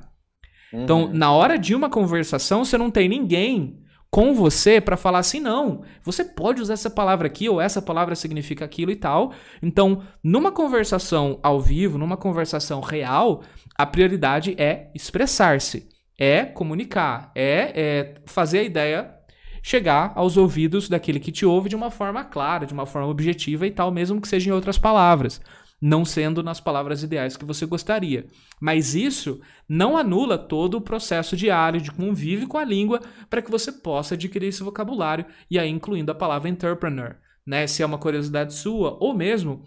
Então, 0.74 1.00
uhum. 1.00 1.04
Então, 1.06 1.18
na 1.18 1.32
hora 1.32 1.58
de 1.58 1.74
uma 1.74 1.90
conversação, 1.90 2.66
você 2.66 2.78
não 2.78 2.92
tem 2.92 3.08
ninguém 3.08 3.80
com 4.10 4.34
você 4.34 4.80
para 4.80 4.98
falar 4.98 5.20
assim, 5.20 5.40
não, 5.40 5.84
você 6.02 6.24
pode 6.24 6.62
usar 6.62 6.74
essa 6.74 6.90
palavra 6.90 7.28
aqui 7.28 7.50
ou 7.50 7.60
essa 7.60 7.82
palavra 7.82 8.16
significa 8.16 8.66
aquilo 8.66 8.92
e 8.92 8.96
tal. 8.96 9.34
Então, 9.62 10.02
numa 10.24 10.52
conversação 10.52 11.40
ao 11.44 11.60
vivo, 11.60 11.98
numa 11.98 12.18
conversação 12.18 12.80
real, 12.80 13.44
a 13.78 13.86
prioridade 13.86 14.56
é 14.58 14.90
expressar-se, 14.96 15.90
é 16.18 16.44
comunicar, 16.46 17.32
é, 17.36 17.72
é 17.76 18.16
fazer 18.26 18.60
a 18.60 18.64
ideia 18.64 19.17
chegar 19.62 20.12
aos 20.16 20.38
ouvidos 20.38 20.90
daquele 20.90 21.20
que 21.20 21.32
te 21.32 21.46
ouve 21.46 21.70
de 21.70 21.76
uma 21.76 21.92
forma 21.92 22.24
clara, 22.24 22.66
de 22.66 22.74
uma 22.74 22.86
forma 22.86 23.08
objetiva 23.08 23.68
e 23.68 23.72
tal, 23.72 23.92
mesmo 23.92 24.22
que 24.22 24.28
seja 24.28 24.50
em 24.50 24.54
outras 24.54 24.78
palavras 24.78 25.42
não 25.82 26.04
sendo 26.04 26.42
nas 26.42 26.60
palavras 26.60 27.04
ideais 27.04 27.38
que 27.38 27.46
você 27.46 27.66
gostaria. 27.66 28.26
Mas 28.60 28.96
isso 28.96 29.40
não 29.70 29.98
anula 29.98 30.38
todo 30.38 30.76
o 30.76 30.82
processo 30.82 31.38
diário 31.38 31.80
de 31.80 31.92
convívio 31.92 32.48
com 32.48 32.58
a 32.58 32.66
língua 32.66 33.00
para 33.30 33.42
que 33.42 33.52
você 33.52 33.72
possa 33.72 34.16
adquirir 34.16 34.48
esse 34.48 34.64
vocabulário, 34.64 35.26
e 35.50 35.60
aí 35.60 35.70
incluindo 35.70 36.12
a 36.12 36.16
palavra 36.16 36.50
entrepreneur, 36.50 37.16
né? 37.46 37.68
Se 37.68 37.84
é 37.84 37.86
uma 37.86 37.98
curiosidade 37.98 38.54
sua, 38.54 38.98
ou 39.00 39.14
mesmo 39.14 39.64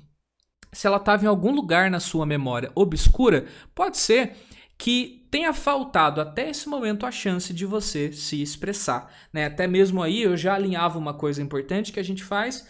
se 0.72 0.86
ela 0.86 0.98
estava 0.98 1.24
em 1.24 1.28
algum 1.28 1.52
lugar 1.52 1.90
na 1.90 1.98
sua 1.98 2.24
memória 2.24 2.70
obscura, 2.74 3.46
pode 3.74 3.96
ser 3.96 4.36
que 4.80 5.26
tenha 5.30 5.52
faltado 5.52 6.22
até 6.22 6.48
esse 6.48 6.66
momento 6.66 7.04
a 7.04 7.10
chance 7.10 7.52
de 7.52 7.66
você 7.66 8.10
se 8.12 8.40
expressar. 8.40 9.12
Né? 9.30 9.44
Até 9.44 9.66
mesmo 9.66 10.02
aí 10.02 10.22
eu 10.22 10.38
já 10.38 10.54
alinhava 10.54 10.98
uma 10.98 11.12
coisa 11.12 11.42
importante 11.42 11.92
que 11.92 12.00
a 12.00 12.02
gente 12.02 12.24
faz 12.24 12.66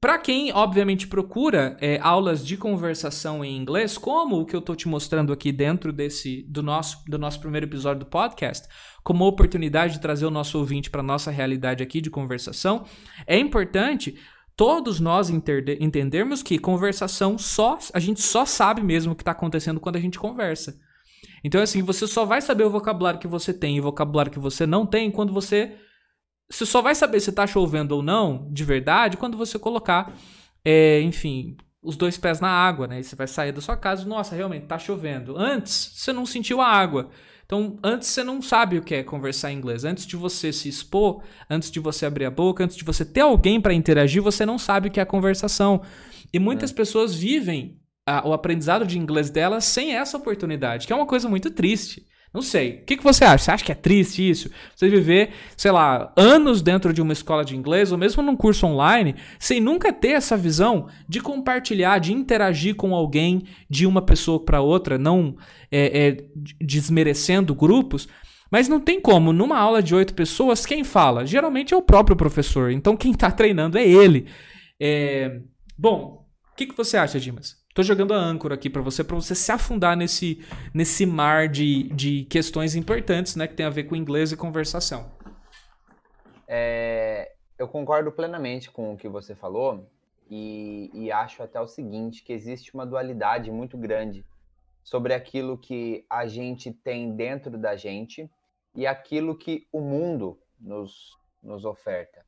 para 0.00 0.18
quem, 0.18 0.52
obviamente, 0.52 1.06
procura 1.06 1.76
é, 1.80 1.98
aulas 2.02 2.44
de 2.44 2.56
conversação 2.56 3.44
em 3.44 3.56
inglês, 3.56 3.96
como 3.96 4.40
o 4.40 4.44
que 4.44 4.54
eu 4.56 4.60
estou 4.60 4.74
te 4.74 4.88
mostrando 4.88 5.32
aqui 5.32 5.52
dentro 5.52 5.92
desse 5.92 6.42
do 6.48 6.64
nosso, 6.64 7.02
do 7.08 7.16
nosso 7.16 7.40
primeiro 7.40 7.66
episódio 7.66 8.00
do 8.00 8.06
podcast, 8.06 8.68
como 9.04 9.24
oportunidade 9.24 9.94
de 9.94 10.00
trazer 10.00 10.26
o 10.26 10.30
nosso 10.30 10.58
ouvinte 10.58 10.90
para 10.90 11.02
nossa 11.02 11.30
realidade 11.30 11.82
aqui 11.82 12.00
de 12.00 12.10
conversação, 12.10 12.84
é 13.24 13.38
importante 13.38 14.18
todos 14.56 14.98
nós 14.98 15.30
entendermos 15.30 16.42
que 16.42 16.58
conversação 16.58 17.38
só 17.38 17.78
a 17.94 18.00
gente 18.00 18.20
só 18.20 18.44
sabe 18.44 18.82
mesmo 18.82 19.12
o 19.12 19.16
que 19.16 19.22
está 19.22 19.32
acontecendo 19.32 19.78
quando 19.78 19.96
a 19.96 20.00
gente 20.00 20.18
conversa. 20.18 20.76
Então, 21.46 21.62
assim, 21.62 21.80
você 21.80 22.08
só 22.08 22.24
vai 22.24 22.42
saber 22.42 22.64
o 22.64 22.70
vocabulário 22.70 23.20
que 23.20 23.28
você 23.28 23.54
tem 23.54 23.76
e 23.76 23.80
o 23.80 23.84
vocabulário 23.84 24.32
que 24.32 24.38
você 24.38 24.66
não 24.66 24.84
tem 24.84 25.12
quando 25.12 25.32
você 25.32 25.76
você 26.50 26.66
só 26.66 26.82
vai 26.82 26.92
saber 26.92 27.20
se 27.20 27.30
tá 27.30 27.46
chovendo 27.46 27.94
ou 27.94 28.02
não, 28.02 28.48
de 28.50 28.64
verdade, 28.64 29.16
quando 29.16 29.36
você 29.36 29.56
colocar, 29.56 30.12
é, 30.64 31.00
enfim, 31.02 31.56
os 31.80 31.96
dois 31.96 32.18
pés 32.18 32.40
na 32.40 32.48
água, 32.48 32.88
né? 32.88 32.98
E 32.98 33.04
você 33.04 33.14
vai 33.14 33.28
sair 33.28 33.52
da 33.52 33.60
sua 33.60 33.76
casa 33.76 34.02
e, 34.02 34.08
nossa, 34.08 34.34
realmente 34.34 34.66
tá 34.66 34.76
chovendo. 34.76 35.36
Antes, 35.38 35.92
você 35.94 36.12
não 36.12 36.26
sentiu 36.26 36.60
a 36.60 36.66
água. 36.66 37.10
Então, 37.44 37.78
antes 37.82 38.08
você 38.08 38.24
não 38.24 38.42
sabe 38.42 38.78
o 38.78 38.82
que 38.82 38.96
é 38.96 39.04
conversar 39.04 39.52
em 39.52 39.56
inglês. 39.56 39.84
Antes 39.84 40.04
de 40.04 40.16
você 40.16 40.52
se 40.52 40.68
expor, 40.68 41.22
antes 41.48 41.70
de 41.70 41.78
você 41.78 42.06
abrir 42.06 42.24
a 42.24 42.30
boca, 42.30 42.64
antes 42.64 42.76
de 42.76 42.82
você 42.82 43.04
ter 43.04 43.20
alguém 43.20 43.60
para 43.60 43.72
interagir, 43.72 44.20
você 44.20 44.44
não 44.44 44.58
sabe 44.58 44.88
o 44.88 44.90
que 44.90 44.98
é 44.98 45.04
conversação. 45.04 45.80
E 46.32 46.40
muitas 46.40 46.72
é. 46.72 46.74
pessoas 46.74 47.14
vivem 47.14 47.78
a, 48.06 48.26
o 48.26 48.32
aprendizado 48.32 48.86
de 48.86 48.98
inglês 48.98 49.28
delas 49.28 49.64
sem 49.64 49.94
essa 49.94 50.16
oportunidade, 50.16 50.86
que 50.86 50.92
é 50.92 50.96
uma 50.96 51.06
coisa 51.06 51.28
muito 51.28 51.50
triste. 51.50 52.06
Não 52.32 52.42
sei. 52.42 52.80
O 52.82 52.84
que, 52.84 52.98
que 52.98 53.02
você 53.02 53.24
acha? 53.24 53.44
Você 53.44 53.50
acha 53.50 53.64
que 53.64 53.72
é 53.72 53.74
triste 53.74 54.28
isso? 54.28 54.50
Você 54.74 54.90
viver, 54.90 55.30
sei 55.56 55.70
lá, 55.70 56.12
anos 56.14 56.60
dentro 56.60 56.92
de 56.92 57.00
uma 57.00 57.14
escola 57.14 57.42
de 57.42 57.56
inglês 57.56 57.92
ou 57.92 57.96
mesmo 57.96 58.22
num 58.22 58.36
curso 58.36 58.66
online, 58.66 59.14
sem 59.38 59.58
nunca 59.58 59.90
ter 59.90 60.10
essa 60.10 60.36
visão 60.36 60.86
de 61.08 61.20
compartilhar, 61.20 61.98
de 61.98 62.12
interagir 62.12 62.76
com 62.76 62.94
alguém 62.94 63.44
de 63.70 63.86
uma 63.86 64.02
pessoa 64.02 64.44
para 64.44 64.60
outra, 64.60 64.98
não 64.98 65.34
é, 65.72 66.08
é, 66.08 66.16
desmerecendo 66.60 67.54
grupos. 67.54 68.06
Mas 68.50 68.68
não 68.68 68.80
tem 68.80 69.00
como, 69.00 69.32
numa 69.32 69.58
aula 69.58 69.82
de 69.82 69.94
oito 69.94 70.12
pessoas, 70.12 70.66
quem 70.66 70.84
fala? 70.84 71.24
Geralmente 71.24 71.72
é 71.72 71.76
o 71.76 71.82
próprio 71.82 72.16
professor. 72.16 72.70
Então 72.70 72.96
quem 72.96 73.12
está 73.12 73.30
treinando 73.30 73.78
é 73.78 73.88
ele. 73.88 74.28
É... 74.78 75.40
Bom, 75.76 76.26
o 76.52 76.54
que, 76.54 76.66
que 76.66 76.76
você 76.76 76.98
acha, 76.98 77.18
Dimas? 77.18 77.65
Tô 77.76 77.82
jogando 77.82 78.14
a 78.14 78.16
âncora 78.16 78.54
aqui 78.54 78.70
para 78.70 78.80
você, 78.80 79.04
para 79.04 79.16
você 79.16 79.34
se 79.34 79.52
afundar 79.52 79.94
nesse, 79.98 80.42
nesse 80.72 81.04
mar 81.04 81.46
de, 81.46 81.90
de 81.90 82.24
questões 82.24 82.74
importantes, 82.74 83.36
né, 83.36 83.46
que 83.46 83.52
tem 83.52 83.66
a 83.66 83.68
ver 83.68 83.84
com 83.84 83.94
inglês 83.94 84.32
e 84.32 84.36
conversação. 84.36 85.12
É, 86.48 87.32
eu 87.58 87.68
concordo 87.68 88.10
plenamente 88.10 88.70
com 88.70 88.94
o 88.94 88.96
que 88.96 89.10
você 89.10 89.34
falou 89.34 89.86
e, 90.30 90.90
e 90.94 91.12
acho 91.12 91.42
até 91.42 91.60
o 91.60 91.66
seguinte, 91.66 92.24
que 92.24 92.32
existe 92.32 92.72
uma 92.72 92.86
dualidade 92.86 93.50
muito 93.50 93.76
grande 93.76 94.24
sobre 94.82 95.12
aquilo 95.12 95.58
que 95.58 96.06
a 96.08 96.26
gente 96.26 96.72
tem 96.72 97.14
dentro 97.14 97.58
da 97.58 97.76
gente 97.76 98.26
e 98.74 98.86
aquilo 98.86 99.36
que 99.36 99.66
o 99.70 99.82
mundo 99.82 100.38
nos, 100.58 101.14
nos 101.42 101.66
oferta. 101.66 102.25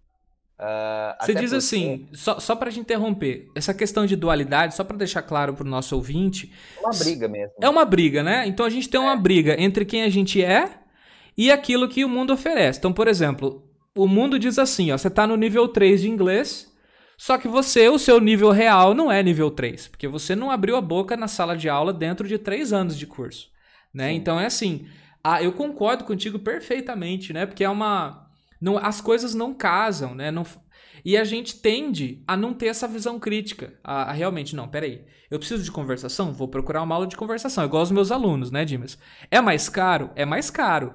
Uh, 0.58 1.24
Você 1.24 1.34
diz 1.34 1.42
porque... 1.44 1.56
assim, 1.56 2.08
só, 2.12 2.40
só 2.40 2.56
para 2.56 2.72
te 2.72 2.80
interromper, 2.80 3.48
essa 3.54 3.72
questão 3.72 4.04
de 4.04 4.16
dualidade, 4.16 4.74
só 4.74 4.82
para 4.82 4.96
deixar 4.96 5.22
claro 5.22 5.54
para 5.54 5.64
o 5.64 5.70
nosso 5.70 5.94
ouvinte. 5.94 6.52
É 6.76 6.80
uma 6.80 6.98
briga 6.98 7.28
mesmo. 7.28 7.52
É 7.62 7.68
uma 7.68 7.84
briga, 7.84 8.22
né? 8.24 8.46
Então 8.46 8.66
a 8.66 8.70
gente 8.70 8.88
tem 8.88 9.00
uma 9.00 9.12
é. 9.12 9.16
briga 9.16 9.60
entre 9.60 9.84
quem 9.84 10.02
a 10.02 10.08
gente 10.08 10.42
é 10.42 10.68
e 11.36 11.52
aquilo 11.52 11.88
que 11.88 12.04
o 12.04 12.08
mundo 12.08 12.32
oferece. 12.32 12.80
Então, 12.80 12.92
por 12.92 13.06
exemplo, 13.06 13.64
o 13.94 14.08
mundo 14.08 14.36
diz 14.36 14.58
assim: 14.58 14.90
ó, 14.90 14.98
você 14.98 15.06
está 15.06 15.28
no 15.28 15.36
nível 15.36 15.68
3 15.68 16.00
de 16.00 16.10
inglês, 16.10 16.72
só 17.16 17.38
que 17.38 17.46
você, 17.46 17.88
o 17.88 17.98
seu 17.98 18.20
nível 18.20 18.50
real 18.50 18.94
não 18.94 19.12
é 19.12 19.22
nível 19.22 19.52
3, 19.52 19.86
porque 19.86 20.08
você 20.08 20.34
não 20.34 20.50
abriu 20.50 20.74
a 20.74 20.80
boca 20.80 21.16
na 21.16 21.28
sala 21.28 21.56
de 21.56 21.68
aula 21.68 21.92
dentro 21.92 22.26
de 22.26 22.36
3 22.36 22.72
anos 22.72 22.98
de 22.98 23.06
curso. 23.06 23.48
Né? 23.94 24.12
Então 24.12 24.38
é 24.40 24.46
assim. 24.46 24.86
Ah, 25.22 25.42
eu 25.42 25.52
concordo 25.52 26.04
contigo 26.04 26.38
perfeitamente, 26.38 27.32
né? 27.32 27.44
Porque 27.44 27.64
é 27.64 27.68
uma 27.68 28.27
não, 28.60 28.76
as 28.78 29.00
coisas 29.00 29.34
não 29.34 29.54
casam, 29.54 30.14
né? 30.14 30.30
Não, 30.30 30.44
e 31.04 31.16
a 31.16 31.24
gente 31.24 31.60
tende 31.60 32.22
a 32.26 32.36
não 32.36 32.52
ter 32.52 32.66
essa 32.66 32.88
visão 32.88 33.18
crítica. 33.18 33.78
A, 33.82 34.10
a, 34.10 34.12
realmente, 34.12 34.56
não, 34.56 34.68
peraí. 34.68 35.04
Eu 35.30 35.38
preciso 35.38 35.62
de 35.62 35.70
conversação? 35.70 36.32
Vou 36.32 36.48
procurar 36.48 36.82
uma 36.82 36.94
aula 36.94 37.06
de 37.06 37.16
conversação, 37.16 37.64
igual 37.64 37.82
os 37.82 37.90
meus 37.90 38.10
alunos, 38.10 38.50
né, 38.50 38.64
Dimas? 38.64 38.98
É 39.30 39.40
mais 39.40 39.68
caro? 39.68 40.10
É 40.16 40.24
mais 40.24 40.50
caro. 40.50 40.94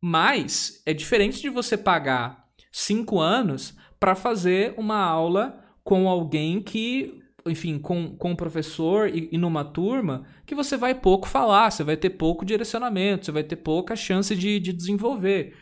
Mas 0.00 0.82
é 0.84 0.92
diferente 0.92 1.40
de 1.40 1.48
você 1.48 1.76
pagar 1.76 2.44
cinco 2.70 3.20
anos 3.20 3.76
para 3.98 4.14
fazer 4.14 4.74
uma 4.76 4.98
aula 4.98 5.62
com 5.84 6.08
alguém 6.08 6.60
que, 6.60 7.20
enfim, 7.46 7.78
com, 7.78 8.16
com 8.16 8.32
um 8.32 8.36
professor 8.36 9.08
e, 9.08 9.28
e 9.32 9.38
numa 9.38 9.64
turma 9.64 10.26
que 10.44 10.54
você 10.54 10.76
vai 10.76 10.94
pouco 10.94 11.28
falar, 11.28 11.70
você 11.70 11.84
vai 11.84 11.96
ter 11.96 12.10
pouco 12.10 12.44
direcionamento, 12.44 13.26
você 13.26 13.32
vai 13.32 13.44
ter 13.44 13.56
pouca 13.56 13.94
chance 13.94 14.34
de, 14.34 14.58
de 14.58 14.72
desenvolver. 14.72 15.54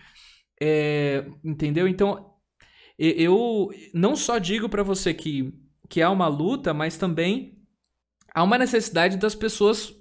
É, 0.61 1.25
entendeu? 1.43 1.89
Então, 1.89 2.35
eu 2.99 3.71
não 3.95 4.15
só 4.15 4.39
digo 4.39 4.69
para 4.69 4.83
você 4.83 5.15
que, 5.15 5.55
que 5.89 6.03
há 6.03 6.11
uma 6.11 6.29
luta, 6.29 6.75
mas 6.75 6.99
também 6.99 7.59
há 8.35 8.43
uma 8.43 8.59
necessidade 8.59 9.17
das 9.17 9.35
pessoas 9.35 9.95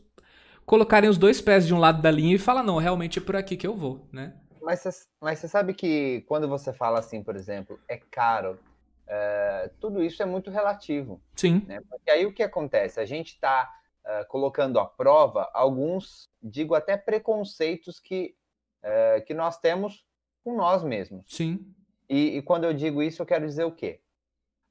colocarem 0.66 1.10
os 1.10 1.18
dois 1.18 1.42
pés 1.42 1.66
de 1.66 1.74
um 1.74 1.80
lado 1.80 2.02
da 2.02 2.12
linha 2.12 2.36
e 2.36 2.40
falar, 2.40 2.62
não, 2.62 2.78
realmente 2.78 3.20
é 3.20 3.22
por 3.22 3.36
aqui 3.36 3.56
que 3.56 3.66
eu 3.66 3.76
vou, 3.76 4.08
né? 4.12 4.36
Mas 4.62 4.82
você, 4.82 5.08
mas 5.22 5.40
sabe 5.40 5.74
que 5.74 6.24
quando 6.28 6.48
você 6.48 6.74
fala 6.74 7.00
assim, 7.00 7.24
por 7.24 7.36
exemplo, 7.36 7.80
é 7.88 7.98
caro, 7.98 8.60
é, 9.08 9.72
tudo 9.80 10.04
isso 10.04 10.22
é 10.22 10.26
muito 10.26 10.52
relativo. 10.52 11.22
Sim. 11.36 11.64
Né? 11.66 11.82
Porque 11.90 12.12
aí 12.12 12.26
o 12.26 12.34
que 12.34 12.44
acontece? 12.44 13.00
A 13.00 13.06
gente 13.06 13.30
está 13.30 13.68
uh, 14.06 14.28
colocando 14.28 14.80
à 14.80 14.86
prova 14.86 15.50
alguns, 15.54 16.30
digo 16.44 16.76
até 16.76 16.96
preconceitos 16.96 18.00
que, 18.00 18.36
uh, 18.84 19.26
que 19.26 19.34
nós 19.34 19.58
temos 19.58 20.06
com 20.44 20.56
nós 20.56 20.84
mesmos. 20.84 21.26
Sim. 21.28 21.74
E, 22.10 22.38
e 22.38 22.42
quando 22.42 22.64
eu 22.64 22.74
digo 22.74 23.04
isso, 23.04 23.22
eu 23.22 23.26
quero 23.26 23.46
dizer 23.46 23.64
o 23.64 23.72
quê? 23.72 24.00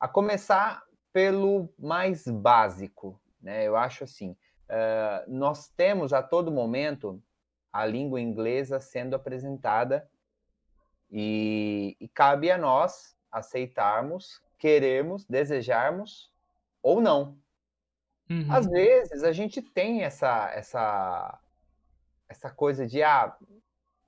A 0.01 0.09
começar 0.09 0.83
pelo 1.13 1.69
mais 1.79 2.27
básico, 2.27 3.21
né? 3.41 3.67
Eu 3.67 3.77
acho 3.77 4.05
assim, 4.05 4.31
uh, 4.31 5.31
nós 5.31 5.69
temos 5.69 6.13
a 6.13 6.23
todo 6.23 6.51
momento 6.51 7.23
a 7.73 7.87
língua 7.87 8.21
inglesa 8.21 8.81
sendo 8.81 9.15
apresentada 9.15 10.09
e, 11.11 11.97
e 12.01 12.09
cabe 12.09 12.51
a 12.51 12.59
nós 12.59 13.17
aceitarmos, 13.31 14.43
querermos, 14.59 15.25
desejarmos 15.25 16.33
ou 16.83 17.01
não. 17.01 17.39
Uhum. 18.31 18.47
Às 18.51 18.67
vezes 18.67 19.23
a 19.23 19.33
gente 19.33 19.63
tem 19.63 20.03
essa, 20.03 20.51
essa, 20.53 21.39
essa 22.29 22.51
coisa 22.51 22.87
de 22.87 23.03
ah, 23.03 23.35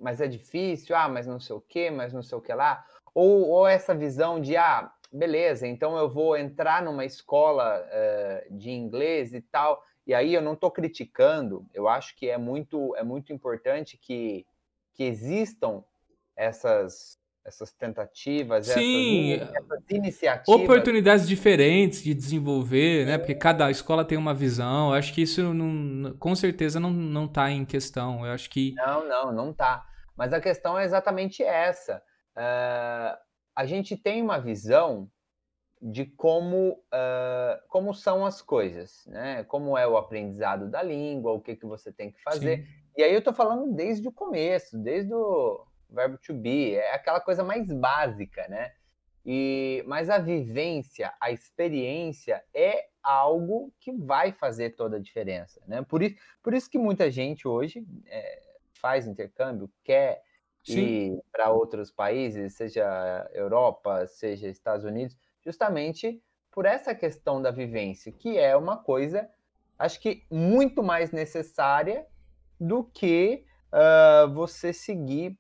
mas 0.01 0.21
é 0.21 0.27
difícil, 0.27 0.97
ah, 0.97 1.09
mas 1.09 1.27
não 1.27 1.39
sei 1.39 1.55
o 1.55 1.61
que, 1.61 1.91
mas 1.91 2.13
não 2.13 2.23
sei 2.23 2.39
o 2.39 2.41
que 2.41 2.53
lá, 2.53 2.85
ou, 3.15 3.49
ou 3.49 3.67
essa 3.67 3.95
visão 3.95 4.41
de 4.41 4.57
ah, 4.57 4.91
beleza, 5.13 5.67
então 5.67 5.97
eu 5.97 6.09
vou 6.09 6.37
entrar 6.37 6.83
numa 6.83 7.05
escola 7.05 7.85
uh, 7.85 8.57
de 8.57 8.71
inglês 8.71 9.35
e 9.35 9.41
tal, 9.41 9.85
e 10.07 10.15
aí 10.15 10.35
eu 10.35 10.41
não 10.41 10.55
estou 10.55 10.71
criticando, 10.71 11.67
eu 11.75 11.89
acho 11.89 12.17
que 12.17 12.29
é 12.29 12.39
muito, 12.39 12.95
é 12.97 13.03
muito 13.03 13.33
importante 13.33 13.99
que, 13.99 14.47
que 14.95 15.05
existam 15.05 15.85
essas, 16.37 17.19
essas 17.45 17.73
tentativas, 17.73 18.67
Sim, 18.67 19.35
essas, 19.35 19.55
essas, 19.55 19.83
iniciativas. 19.91 20.61
Oportunidades 20.63 21.29
diferentes 21.29 22.03
de 22.03 22.15
desenvolver, 22.15 23.07
né? 23.07 23.19
Porque 23.19 23.35
cada 23.35 23.71
escola 23.71 24.05
tem 24.05 24.17
uma 24.17 24.33
visão. 24.33 24.89
Eu 24.89 24.95
acho 24.95 25.13
que 25.13 25.23
isso 25.23 25.53
não, 25.53 26.17
com 26.17 26.35
certeza 26.35 26.81
não, 26.81 26.91
não 26.91 27.29
tá 27.29 27.51
em 27.51 27.65
questão. 27.65 28.25
Eu 28.25 28.33
acho 28.33 28.49
que. 28.49 28.73
Não, 28.75 29.07
não, 29.07 29.33
não 29.33 29.53
tá. 29.53 29.87
Mas 30.21 30.35
a 30.35 30.41
questão 30.41 30.79
é 30.79 30.85
exatamente 30.85 31.43
essa. 31.43 32.03
Uh, 32.37 33.17
a 33.57 33.65
gente 33.65 33.97
tem 33.97 34.21
uma 34.21 34.39
visão 34.39 35.11
de 35.81 36.05
como, 36.05 36.73
uh, 36.73 37.59
como 37.71 37.95
são 37.95 38.27
as 38.27 38.43
coisas, 38.43 39.03
né? 39.07 39.45
Como 39.45 39.79
é 39.79 39.89
o 39.89 39.97
aprendizado 39.97 40.69
da 40.69 40.83
língua, 40.83 41.33
o 41.33 41.41
que, 41.41 41.57
que 41.57 41.65
você 41.65 41.91
tem 41.91 42.13
que 42.13 42.23
fazer. 42.23 42.59
Sim. 42.59 42.73
E 42.99 43.03
aí 43.03 43.15
eu 43.15 43.21
estou 43.21 43.33
falando 43.33 43.73
desde 43.73 44.07
o 44.09 44.13
começo, 44.13 44.77
desde 44.77 45.15
o 45.15 45.65
verbo 45.89 46.19
to 46.19 46.35
be, 46.35 46.75
é 46.75 46.95
aquela 46.95 47.23
coisa 47.23 47.43
mais 47.43 47.73
básica, 47.73 48.47
né? 48.47 48.73
E, 49.25 49.83
mas 49.87 50.11
a 50.11 50.19
vivência, 50.19 51.15
a 51.19 51.31
experiência 51.31 52.45
é 52.53 52.89
algo 53.03 53.73
que 53.81 53.91
vai 53.91 54.33
fazer 54.33 54.77
toda 54.77 54.99
a 54.99 55.01
diferença, 55.01 55.63
né? 55.67 55.81
Por 55.81 56.03
isso, 56.03 56.17
por 56.43 56.53
isso 56.53 56.69
que 56.69 56.77
muita 56.77 57.11
gente 57.11 57.49
hoje 57.49 57.87
é, 58.07 58.50
faz 58.81 59.07
intercâmbio, 59.07 59.71
quer 59.85 60.23
Sim. 60.65 60.81
ir 60.81 61.23
para 61.31 61.51
outros 61.51 61.91
países, 61.91 62.55
seja 62.55 63.29
Europa, 63.33 64.07
seja 64.07 64.49
Estados 64.49 64.85
Unidos, 64.85 65.17
justamente 65.45 66.23
por 66.51 66.67
essa 66.67 66.95
questão 66.95 67.41
da 67.41 67.51
vivência, 67.51 68.13
que 68.13 68.37
é 68.37 68.57
uma 68.57 68.77
coisa, 68.77 69.29
acho 69.79 70.01
que 70.01 70.25
muito 70.31 70.83
mais 70.83 71.13
necessária 71.13 72.07
do 72.59 72.85
que 72.85 73.45
uh, 73.73 74.33
você 74.33 74.73
seguir 74.73 75.39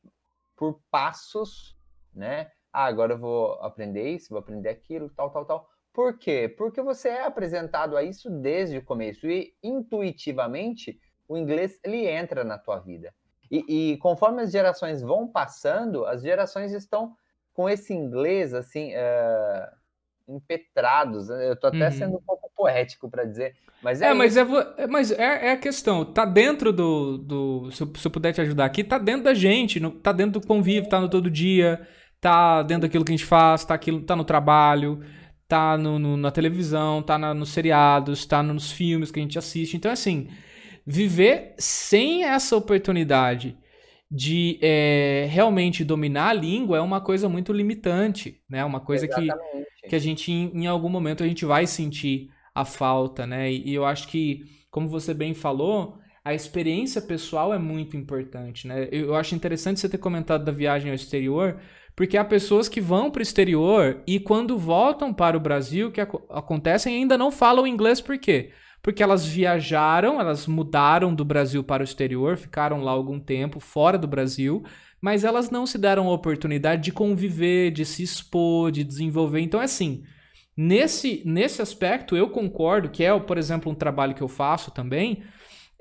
por 0.56 0.80
passos, 0.90 1.76
né? 2.14 2.50
Ah, 2.73 2.85
agora 2.85 3.14
eu 3.14 3.18
vou 3.18 3.54
aprender 3.54 4.11
isso, 4.11 4.30
vou 4.30 4.38
aprender 4.38 4.68
aquilo, 4.68 5.11
tal, 5.11 5.30
tal, 5.30 5.44
tal. 5.44 5.68
Por 5.92 6.18
quê? 6.18 6.49
Porque 6.49 6.80
você 6.80 7.09
é 7.09 7.25
apresentado 7.25 7.97
a 7.97 8.02
isso 8.02 8.30
desde 8.30 8.78
o 8.78 8.85
começo 8.85 9.28
e 9.28 9.54
intuitivamente 9.62 11.00
o 11.26 11.37
inglês 11.37 11.80
ele 11.82 12.06
entra 12.06 12.44
na 12.44 12.59
tua 12.59 12.78
vida. 12.78 13.12
E, 13.50 13.92
e 13.92 13.97
conforme 13.99 14.42
as 14.42 14.52
gerações 14.52 15.02
vão 15.02 15.26
passando, 15.26 16.04
as 16.07 16.23
gerações 16.23 16.73
estão 16.73 17.16
com 17.52 17.69
esse 17.69 17.92
inglês 17.92 18.54
assim 18.54 18.92
uh, 18.95 20.37
impetrados. 20.37 21.28
Eu 21.28 21.57
tô 21.57 21.66
até 21.66 21.87
uhum. 21.87 21.92
sendo 21.92 22.16
um 22.16 22.23
pouco 22.23 22.50
poético 22.54 23.11
para 23.11 23.25
dizer, 23.25 23.57
mas 23.83 24.02
é. 24.02 24.09
É, 24.09 24.14
mas, 24.14 24.37
é, 24.37 24.47
é, 24.76 24.87
mas 24.87 25.11
é, 25.11 25.49
é, 25.49 25.52
a 25.52 25.57
questão. 25.57 26.04
Tá 26.04 26.25
dentro 26.25 26.73
do. 26.73 27.19
do 27.19 27.71
se, 27.71 27.83
eu, 27.83 27.92
se 27.97 28.07
eu 28.07 28.11
puder 28.11 28.33
te 28.33 28.40
ajudar 28.40 28.66
aqui, 28.66 28.85
tá 28.85 28.99
dentro 28.99 29.25
da 29.25 29.35
gente, 29.35 29.80
no, 29.80 29.90
tá 29.90 30.12
dentro 30.12 30.40
do 30.40 30.47
convívio, 30.47 30.88
tá 30.88 31.00
no 31.00 31.09
todo 31.09 31.30
dia, 31.30 31.87
tá 32.21 32.62
dentro 32.62 32.83
daquilo 32.83 33.04
que 33.04 33.12
a 33.12 33.16
gente 33.16 33.26
faz, 33.26 33.64
tá, 33.64 33.75
aquilo, 33.75 34.02
tá 34.02 34.14
no 34.14 34.25
trabalho, 34.25 35.02
tá 35.49 35.78
no, 35.78 35.99
no 35.99 36.16
na 36.16 36.30
televisão, 36.30 37.02
tá 37.02 37.19
na, 37.19 37.33
nos 37.33 37.50
seriados, 37.50 38.26
tá 38.26 38.42
nos 38.42 38.71
filmes 38.71 39.11
que 39.11 39.19
a 39.19 39.23
gente 39.23 39.38
assiste. 39.38 39.76
Então, 39.76 39.90
assim, 39.90 40.28
viver 40.87 41.55
sem 41.59 42.25
essa 42.25 42.57
oportunidade 42.57 43.57
de 44.11 44.59
é, 44.61 45.29
realmente 45.31 45.85
dominar 45.85 46.31
a 46.31 46.33
língua 46.33 46.79
é 46.79 46.81
uma 46.81 47.01
coisa 47.01 47.29
muito 47.29 47.53
limitante, 47.53 48.40
né? 48.49 48.64
Uma 48.64 48.81
coisa 48.81 49.07
que, 49.07 49.29
que 49.88 49.95
a 49.95 49.99
gente, 49.99 50.33
em, 50.33 50.51
em, 50.62 50.66
algum 50.66 50.88
momento, 50.88 51.23
a 51.23 51.29
gente 51.29 51.45
vai 51.45 51.66
sentir 51.66 52.29
a 52.53 52.64
falta, 52.64 53.25
né? 53.25 53.53
E, 53.53 53.71
e, 53.71 53.75
eu 53.75 53.85
acho 53.85 54.09
que, 54.09 54.43
como 54.69 54.88
você 54.88 55.14
bem 55.14 55.33
falou, 55.33 55.99
a 56.25 56.35
experiência 56.35 57.01
pessoal 57.01 57.55
é 57.55 57.59
muito 57.59 57.97
importante, 57.97 58.66
né? 58.66 58.88
Eu, 58.90 59.07
eu 59.07 59.14
acho 59.14 59.35
interessante 59.37 59.79
você 59.79 59.88
ter 59.88 59.99
comentado 59.99 60.45
da 60.45 60.51
viagem 60.51 60.90
ao 60.90 60.97
exterior, 60.97 61.61
porque 61.95 62.16
há 62.16 62.25
pessoas 62.25 62.69
que 62.69 62.81
vão 62.81 63.12
para 63.12 63.21
o 63.21 63.23
exterior 63.23 64.03
e 64.09 64.19
quando 64.19 64.59
voltam 64.59 65.14
para 65.14 65.37
o 65.37 65.40
Brasil, 65.40 65.93
que 65.93 66.01
ac 66.01 66.12
acontecem, 66.31 66.97
ainda 66.97 67.16
não 67.16 67.31
falam 67.31 67.64
inglês, 67.64 68.01
por 68.01 68.19
quê? 68.19 68.51
porque 68.51 68.61
elas 69.03 69.27
viajaram, 69.27 70.21
elas 70.21 70.47
mudaram 70.47 71.14
do 71.14 71.25
Brasil 71.25 71.62
para 71.62 71.83
o 71.83 71.85
exterior, 71.85 72.37
ficaram 72.37 72.83
lá 72.83 72.93
algum 72.93 73.21
tempo 73.21 73.61
fora 73.61 73.99
do 73.99 74.09
Brasil, 74.09 74.62
mas 75.01 75.25
elas 75.25 75.51
não 75.51 75.66
se 75.66 75.77
deram 75.79 76.09
a 76.09 76.12
oportunidade 76.12 76.83
de 76.83 76.93
conviver, 76.93 77.71
de 77.71 77.85
se 77.85 78.03
expor, 78.03 78.71
de 78.71 78.83
desenvolver. 78.83 79.40
Então, 79.40 79.61
é 79.61 79.64
assim, 79.64 80.03
nesse, 80.57 81.23
nesse 81.27 81.61
aspecto, 81.61 82.16
eu 82.16 82.31
concordo 82.31 82.90
que 82.90 83.05
é, 83.05 83.19
por 83.19 83.38
exemplo, 83.38 83.71
um 83.71 83.75
trabalho 83.75 84.14
que 84.14 84.23
eu 84.23 84.29
faço 84.29 84.71
também, 84.71 85.23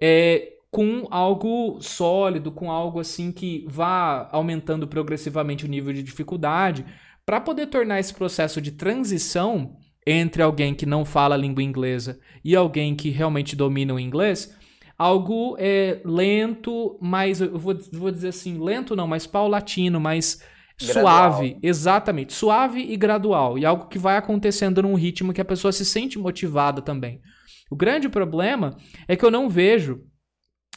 é, 0.01 0.53
com 0.71 1.07
algo 1.09 1.81
sólido, 1.81 2.51
com 2.51 2.69
algo 2.71 2.99
assim 2.99 3.31
que 3.31 3.65
vá 3.67 4.29
aumentando 4.31 4.87
progressivamente 4.87 5.65
o 5.65 5.69
nível 5.69 5.93
de 5.93 6.03
dificuldade, 6.03 6.85
para 7.25 7.41
poder 7.41 7.67
tornar 7.67 7.99
esse 7.99 8.13
processo 8.13 8.61
de 8.61 8.71
transição 8.71 9.77
entre 10.11 10.41
alguém 10.41 10.73
que 10.73 10.85
não 10.85 11.05
fala 11.05 11.35
a 11.35 11.37
língua 11.37 11.61
inglesa 11.61 12.19
e 12.43 12.55
alguém 12.55 12.95
que 12.95 13.09
realmente 13.09 13.55
domina 13.55 13.93
o 13.93 13.99
inglês, 13.99 14.55
algo 14.97 15.55
é, 15.59 16.01
lento, 16.03 16.97
mais, 17.01 17.41
eu 17.41 17.57
vou, 17.57 17.77
vou 17.93 18.11
dizer 18.11 18.29
assim, 18.29 18.57
lento 18.59 18.95
não, 18.95 19.07
mas 19.07 19.27
paulatino, 19.27 19.99
mais 19.99 20.43
gradual. 20.81 21.03
suave, 21.03 21.57
exatamente, 21.61 22.33
suave 22.33 22.81
e 22.81 22.97
gradual, 22.97 23.57
e 23.57 23.65
algo 23.65 23.87
que 23.87 23.99
vai 23.99 24.17
acontecendo 24.17 24.81
num 24.81 24.95
ritmo 24.95 25.33
que 25.33 25.41
a 25.41 25.45
pessoa 25.45 25.71
se 25.71 25.85
sente 25.85 26.17
motivada 26.17 26.81
também. 26.81 27.21
O 27.69 27.75
grande 27.75 28.09
problema 28.09 28.75
é 29.07 29.15
que 29.15 29.23
eu 29.23 29.29
não 29.29 29.47
vejo 29.47 30.01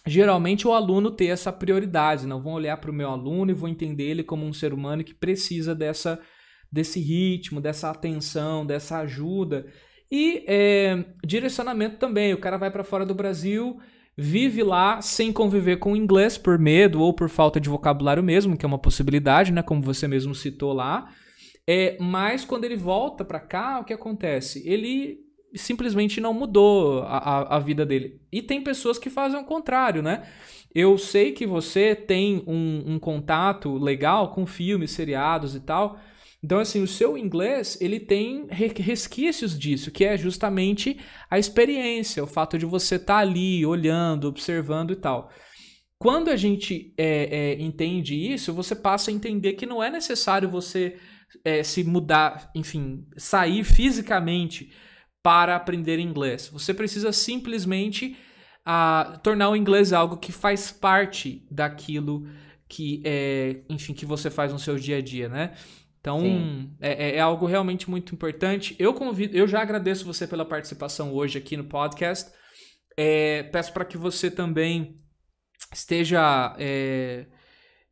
geralmente 0.07 0.67
o 0.67 0.73
aluno 0.73 1.11
ter 1.11 1.27
essa 1.27 1.53
prioridade, 1.53 2.27
não 2.27 2.43
vão 2.43 2.53
olhar 2.53 2.77
para 2.77 2.91
o 2.91 2.95
meu 2.95 3.09
aluno 3.09 3.51
e 3.51 3.55
vão 3.55 3.69
entender 3.69 4.05
ele 4.05 4.23
como 4.23 4.45
um 4.45 4.53
ser 4.53 4.75
humano 4.75 5.05
que 5.05 5.15
precisa 5.15 5.75
dessa 5.75 6.21
desse 6.73 6.99
ritmo, 6.99 7.61
dessa 7.61 7.91
atenção, 7.91 8.65
dessa 8.65 8.99
ajuda. 9.01 9.67
E 10.11 10.45
é, 10.47 11.05
direcionamento 11.25 11.97
também. 11.97 12.33
O 12.33 12.39
cara 12.39 12.57
vai 12.57 12.71
para 12.71 12.83
fora 12.83 13.05
do 13.05 13.15
Brasil, 13.15 13.79
vive 14.17 14.63
lá 14.63 15.01
sem 15.03 15.33
conviver 15.33 15.77
com 15.77 15.93
o 15.93 15.97
inglês 15.97 16.39
por 16.39 16.59
medo 16.59 17.01
ou 17.01 17.13
por 17.13 17.29
falta 17.29 17.61
de 17.61 17.69
vocabulário 17.69 18.23
mesmo, 18.23 18.57
que 18.57 18.65
é 18.65 18.69
uma 18.69 18.79
possibilidade, 18.79 19.53
né? 19.53 19.63
Como 19.63 19.83
você 19.83 20.09
mesmo 20.09 20.35
citou 20.35 20.73
lá. 20.73 21.11
É, 21.67 21.97
mas 22.01 22.45
quando 22.45 22.65
ele 22.65 22.77
volta 22.77 23.25
para 23.25 23.39
cá, 23.39 23.81
o 23.81 23.85
que 23.85 23.93
acontece? 23.93 24.67
Ele 24.67 25.21
simplesmente 25.55 26.21
não 26.21 26.33
mudou 26.33 27.03
a, 27.03 27.19
a, 27.19 27.57
a, 27.57 27.59
vida 27.59 27.85
dele. 27.85 28.21
E 28.33 28.41
tem 28.41 28.63
pessoas 28.63 28.99
que 28.99 29.11
fazem 29.11 29.39
o 29.39 29.45
contrário, 29.45 30.03
né? 30.03 30.23
Eu 30.75 30.97
sei 30.97 31.33
que 31.33 31.47
você 31.47 31.95
tem 31.95 32.43
um, 32.47 32.95
um 32.95 32.99
contato 32.99 33.77
legal 33.77 34.33
com 34.33 34.47
filmes, 34.47 34.91
seriados 34.91 35.55
e 35.55 35.61
tal. 35.61 35.99
Então, 36.45 36.59
assim, 36.59 36.83
o 36.83 36.89
seu 36.89 37.17
inglês, 37.17 37.79
ele 37.81 38.01
tem 38.01 38.49
resquícios 38.51 39.57
disso, 39.57 39.93
que 39.93 40.05
é 40.05 40.17
justamente 40.17 40.99
a 41.31 41.39
experiência, 41.39 42.23
o 42.23 42.27
fato 42.27 42.59
de 42.59 42.67
você 42.67 42.97
estar 42.97 43.15
tá 43.15 43.21
ali, 43.21 43.65
olhando, 43.65 44.27
observando 44.27 44.93
e 44.93 44.97
tal. 44.97 45.31
Quando 45.99 46.31
a 46.31 46.37
gente 46.37 46.93
é, 46.99 47.53
é, 47.53 47.63
entende 47.63 48.17
isso, 48.17 48.53
você 48.53 48.75
passa 48.75 49.09
a 49.09 49.15
entender 49.15 49.53
que 49.53 49.65
não 49.65 49.81
é 49.81 49.89
necessário 49.89 50.51
você 50.51 50.99
é, 51.45 51.63
se 51.63 51.85
mudar, 51.85 52.51
enfim, 52.57 53.07
sair 53.17 53.63
fisicamente 53.63 54.73
para 55.23 55.55
aprender 55.55 56.01
inglês. 56.01 56.49
Você 56.53 56.75
precisa 56.75 57.13
simplesmente 57.13 58.17
a, 58.65 59.21
tornar 59.23 59.51
o 59.51 59.57
inglês 59.57 59.93
algo 59.93 60.17
que 60.17 60.33
faz 60.33 60.73
parte 60.73 61.47
daquilo 61.49 62.27
que, 62.69 63.01
é, 63.05 63.63
enfim, 63.69 63.95
que 63.95 64.05
você 64.05 64.29
faz 64.29 64.53
no 64.53 64.59
seu 64.59 64.77
dia 64.77 64.97
a 64.97 65.01
dia, 65.01 65.29
né? 65.29 65.55
Então, 66.03 66.69
é, 66.81 67.11
é, 67.11 67.17
é, 67.17 67.21
algo 67.21 67.47
realmente 67.47 67.89
muito 67.89 68.13
importante. 68.13 68.75
Eu 68.77 68.93
convido, 68.93 69.37
eu 69.37 69.47
já 69.47 69.63
agradeço 69.63 70.05
você 70.05 70.27
pela 70.27 70.45
participação 70.45 71.15
hoje 71.15 71.39
aqui 71.39 71.57
no 71.57 71.63
podcast. 71.63 72.29
É, 72.97 73.45
peço 73.45 73.73
para 73.73 73.85
que 73.85 73.97
você 73.97 74.29
também 74.29 75.01
esteja 75.73 76.57
é, 76.59 77.27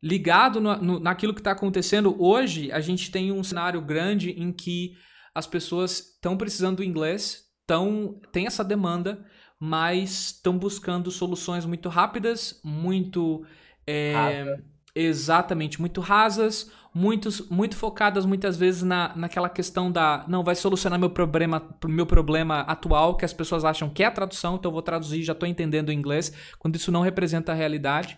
ligado 0.03 0.59
no, 0.59 0.75
no, 0.75 0.99
naquilo 0.99 1.33
que 1.33 1.39
está 1.39 1.51
acontecendo. 1.51 2.13
Hoje, 2.21 2.69
a 2.73 2.81
gente 2.81 3.09
tem 3.11 3.31
um 3.31 3.45
cenário 3.45 3.79
grande 3.79 4.31
em 4.31 4.51
que 4.51 4.91
as 5.33 5.47
pessoas 5.47 5.99
estão 6.15 6.35
precisando 6.35 6.77
do 6.77 6.83
inglês, 6.83 7.45
tão, 7.65 8.19
tem 8.33 8.45
essa 8.45 8.61
demanda, 8.63 9.25
mas 9.57 10.33
estão 10.33 10.57
buscando 10.57 11.09
soluções 11.09 11.65
muito 11.65 11.87
rápidas, 11.87 12.59
muito 12.61 13.45
É, 13.87 14.57
exatamente, 14.93 15.79
muito 15.79 16.01
rasas, 16.01 16.69
muitos, 16.93 17.47
muito 17.49 17.75
focadas 17.75 18.25
muitas 18.25 18.57
vezes 18.57 18.83
na, 18.83 19.15
naquela 19.15 19.49
questão 19.49 19.91
da 19.91 20.25
não 20.27 20.43
vai 20.43 20.55
solucionar 20.55 20.99
meu 20.99 21.09
problema, 21.09 21.75
meu 21.85 22.05
problema 22.05 22.61
atual 22.61 23.15
que 23.15 23.25
as 23.25 23.33
pessoas 23.33 23.63
acham 23.63 23.89
que 23.89 24.03
é 24.03 24.07
a 24.07 24.11
tradução, 24.11 24.55
então 24.55 24.69
eu 24.69 24.73
vou 24.73 24.81
traduzir, 24.81 25.23
já 25.23 25.33
estou 25.33 25.47
entendendo 25.47 25.89
o 25.89 25.93
inglês, 25.93 26.33
quando 26.59 26.75
isso 26.75 26.91
não 26.91 27.01
representa 27.01 27.51
a 27.51 27.55
realidade. 27.55 28.17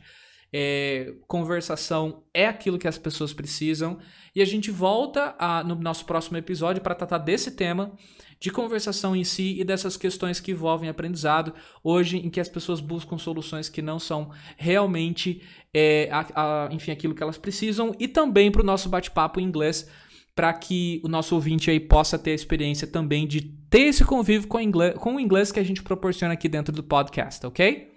É, 0.56 1.16
conversação 1.28 2.24
é 2.32 2.46
aquilo 2.46 2.78
que 2.78 2.88
as 2.88 3.00
pessoas 3.00 3.34
precisam. 3.34 3.98
E 4.36 4.42
a 4.42 4.46
gente 4.46 4.70
volta 4.70 5.36
a, 5.40 5.64
no 5.64 5.74
nosso 5.74 6.06
próximo 6.06 6.38
episódio 6.38 6.80
para 6.80 6.94
tratar 6.94 7.18
desse 7.18 7.52
tema, 7.52 7.92
de 8.44 8.52
conversação 8.52 9.16
em 9.16 9.24
si 9.24 9.58
e 9.58 9.64
dessas 9.64 9.96
questões 9.96 10.42
que 10.42 10.52
envolvem 10.52 10.90
aprendizado, 10.90 11.54
hoje 11.82 12.18
em 12.18 12.30
que 12.30 12.42
as 12.42 12.50
pessoas 12.50 12.82
buscam 12.82 13.18
soluções 13.18 13.70
que 13.70 13.82
não 13.82 13.98
são 13.98 14.32
realmente, 14.58 15.42
é, 15.74 16.10
a, 16.12 16.66
a, 16.66 16.74
enfim, 16.74 16.92
aquilo 16.92 17.16
que 17.16 17.24
elas 17.24 17.38
precisam, 17.38 17.96
e 17.98 18.06
também 18.06 18.52
para 18.52 18.62
o 18.62 18.66
nosso 18.66 18.90
bate-papo 18.90 19.40
em 19.40 19.46
inglês, 19.46 19.90
para 20.36 20.52
que 20.52 21.00
o 21.06 21.08
nosso 21.08 21.36
ouvinte 21.36 21.72
aí 21.72 21.80
possa 21.80 22.20
ter 22.20 22.32
a 22.32 22.36
experiência 22.36 22.86
também 22.86 23.26
de 23.26 23.44
ter 23.70 23.84
esse 23.84 24.04
convívio 24.04 24.50
com, 24.50 24.60
inglês, 24.60 24.96
com 24.96 25.16
o 25.16 25.22
inglês 25.22 25.50
que 25.50 25.62
a 25.62 25.64
gente 25.64 25.82
proporciona 25.82 26.34
aqui 26.34 26.50
dentro 26.50 26.76
do 26.76 26.84
podcast, 26.84 27.46
ok? 27.48 27.94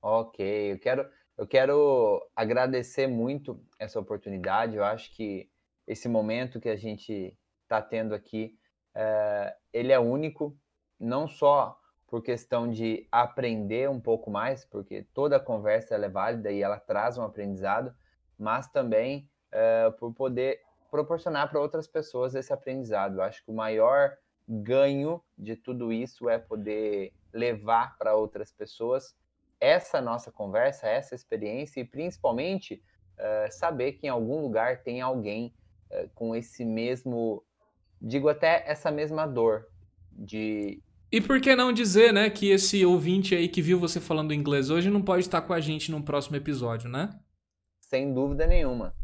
Ok, 0.00 0.72
eu 0.72 0.78
quero 0.78 1.06
eu 1.36 1.46
quero 1.46 2.26
agradecer 2.34 3.06
muito 3.06 3.62
essa 3.78 4.00
oportunidade. 4.00 4.76
Eu 4.76 4.84
acho 4.84 5.14
que 5.14 5.50
esse 5.86 6.08
momento 6.08 6.58
que 6.58 6.70
a 6.70 6.76
gente 6.76 7.36
está 7.64 7.82
tendo 7.82 8.14
aqui, 8.14 8.56
é, 8.94 9.54
ele 9.72 9.92
é 9.92 9.98
único, 9.98 10.56
não 10.98 11.26
só 11.26 11.78
por 12.06 12.22
questão 12.22 12.70
de 12.70 13.06
aprender 13.10 13.88
um 13.88 14.00
pouco 14.00 14.30
mais, 14.30 14.64
porque 14.64 15.06
toda 15.14 15.40
conversa 15.40 15.94
é 15.94 16.08
válida 16.08 16.50
e 16.50 16.62
ela 16.62 16.78
traz 16.78 17.16
um 17.16 17.22
aprendizado, 17.22 17.94
mas 18.38 18.68
também 18.68 19.28
é, 19.50 19.90
por 19.92 20.12
poder 20.12 20.60
proporcionar 20.90 21.48
para 21.48 21.58
outras 21.58 21.86
pessoas 21.86 22.34
esse 22.34 22.52
aprendizado. 22.52 23.16
Eu 23.16 23.22
acho 23.22 23.42
que 23.42 23.50
o 23.50 23.54
maior 23.54 24.18
ganho 24.46 25.22
de 25.38 25.56
tudo 25.56 25.92
isso 25.92 26.28
é 26.28 26.38
poder 26.38 27.12
levar 27.32 27.96
para 27.96 28.14
outras 28.14 28.52
pessoas 28.52 29.16
essa 29.58 30.00
nossa 30.00 30.30
conversa, 30.30 30.88
essa 30.88 31.14
experiência 31.14 31.80
e 31.80 31.84
principalmente 31.84 32.82
uh, 33.16 33.50
saber 33.50 33.92
que 33.92 34.06
em 34.06 34.10
algum 34.10 34.40
lugar 34.40 34.82
tem 34.82 35.00
alguém 35.00 35.54
uh, 35.90 36.10
com 36.14 36.34
esse 36.34 36.64
mesmo, 36.64 37.42
digo 38.02 38.28
até 38.28 38.64
essa 38.66 38.90
mesma 38.90 39.26
dor 39.26 39.66
de. 40.10 40.82
E 41.10 41.20
por 41.20 41.40
que 41.40 41.54
não 41.54 41.72
dizer, 41.72 42.12
né, 42.12 42.28
que 42.30 42.50
esse 42.50 42.84
ouvinte 42.84 43.34
aí 43.34 43.48
que 43.48 43.62
viu 43.62 43.78
você 43.78 44.00
falando 44.00 44.34
inglês 44.34 44.70
hoje 44.70 44.90
não 44.90 45.02
pode 45.02 45.20
estar 45.20 45.42
com 45.42 45.52
a 45.52 45.60
gente 45.60 45.90
no 45.90 46.02
próximo 46.02 46.36
episódio, 46.36 46.88
né? 46.88 47.10
Sem 47.80 48.12
dúvida 48.12 48.46
nenhuma. 48.46 48.94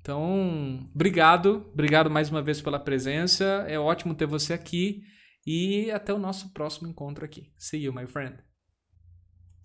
Então, 0.00 0.88
obrigado, 0.94 1.66
obrigado 1.72 2.08
mais 2.08 2.30
uma 2.30 2.40
vez 2.40 2.62
pela 2.62 2.78
presença. 2.78 3.44
É 3.66 3.76
ótimo 3.76 4.14
ter 4.14 4.26
você 4.26 4.52
aqui 4.52 5.02
e 5.44 5.90
até 5.90 6.14
o 6.14 6.18
nosso 6.18 6.52
próximo 6.52 6.88
encontro 6.88 7.24
aqui. 7.24 7.52
See 7.58 7.82
you, 7.82 7.92
my 7.92 8.06
friend. 8.06 8.36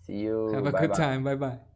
See 0.00 0.24
you. 0.24 0.48
Have 0.52 0.66
a 0.66 0.72
bye 0.72 0.80
good 0.80 0.88
bye. 0.88 0.96
time. 0.96 1.22
Bye 1.22 1.36
bye. 1.36 1.71